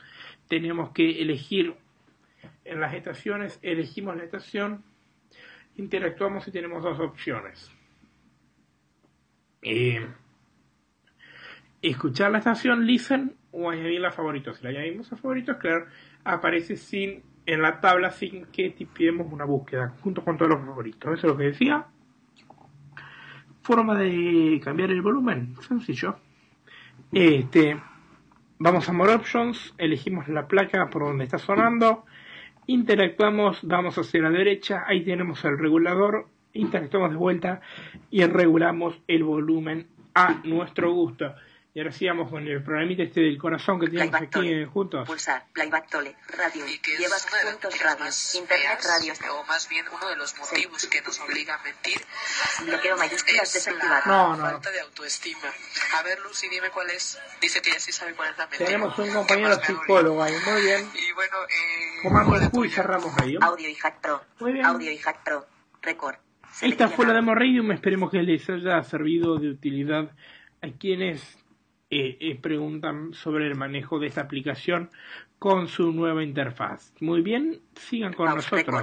[0.52, 1.76] Tenemos que elegir
[2.66, 4.84] en las estaciones, elegimos la estación,
[5.78, 7.72] interactuamos y tenemos dos opciones.
[9.62, 10.06] Eh,
[11.82, 14.58] escuchar la estación listen o añadirla a favoritos.
[14.58, 15.86] Si la añadimos a favoritos, claro,
[16.26, 21.14] aparece sin en la tabla sin que tipiemos una búsqueda junto con todos los favoritos.
[21.14, 21.86] Eso es lo que decía.
[23.62, 26.18] Forma de cambiar el volumen, sencillo.
[27.14, 27.80] Este,
[28.64, 32.06] vamos a More Options, elegimos la placa por donde está sonando,
[32.68, 37.62] interactuamos, vamos hacia la derecha, ahí tenemos el regulador, interactuamos de vuelta
[38.12, 41.34] y regulamos el volumen a nuestro gusto.
[41.74, 44.66] Y ahora sí vamos con el programita este del corazón que tenemos Playback aquí tole.
[44.66, 45.08] juntos.
[45.08, 45.46] Pulsar.
[45.54, 46.16] Playback tole.
[46.38, 46.68] Radio.
[46.68, 48.06] y que Llevas juntos radio.
[48.36, 49.14] Internet feas, radio.
[49.40, 51.98] o más bien uno de los motivos que nos obliga a mentir
[52.66, 54.02] Bloqueo mayúsculas es desactivado.
[54.06, 54.44] la No, no.
[54.52, 55.48] falta de autoestima.
[55.98, 57.18] A ver, Lucy, dime cuál es.
[57.42, 58.66] Dice que ya sí sabe cuál es la mentira.
[58.66, 60.90] Tenemos un ¿Qué compañero psicólogo ahí, muy bien.
[60.94, 63.40] Y bueno, eh, cerramos radio.
[63.42, 64.22] Audio y Hack Pro.
[64.40, 64.66] Muy bien.
[64.66, 65.48] Audio y Hack Pro.
[65.82, 66.16] Record.
[66.62, 67.16] Esta fue la Seleccionado.
[67.16, 70.12] demo Radium, esperemos que les haya servido de utilidad
[70.62, 71.38] a quienes
[71.94, 74.90] eh, eh, preguntan sobre el manejo de esta aplicación
[75.38, 76.94] con su nueva interfaz.
[77.02, 78.82] Muy bien, sigan con nosotros.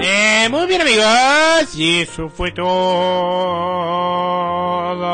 [0.00, 2.70] Eh, muy bien amigos, y eso fue todo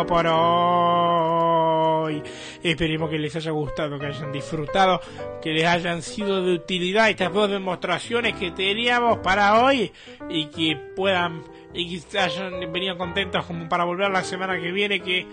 [0.06, 1.23] por hoy.
[2.64, 4.98] Esperemos que les haya gustado, que hayan disfrutado,
[5.42, 9.92] que les hayan sido de utilidad estas dos demostraciones que teníamos para hoy
[10.30, 11.42] y que puedan
[11.74, 15.26] y que hayan venido contentos como para volver la semana que viene que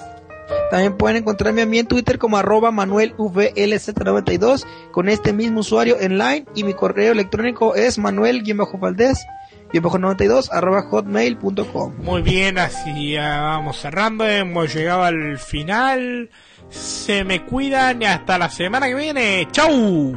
[0.71, 4.67] También pueden encontrarme a mí en Twitter como arroba manuelvlz92.
[4.93, 9.27] Con este mismo usuario en line y mi correo electrónico es manuel-valdés
[9.73, 11.95] 92 arroba hotmail.com.
[11.99, 14.27] Muy bien, así vamos cerrando.
[14.27, 16.31] Hemos llegado al final.
[16.69, 19.49] Se me cuidan y hasta la semana que viene.
[19.53, 20.15] ¡Chau!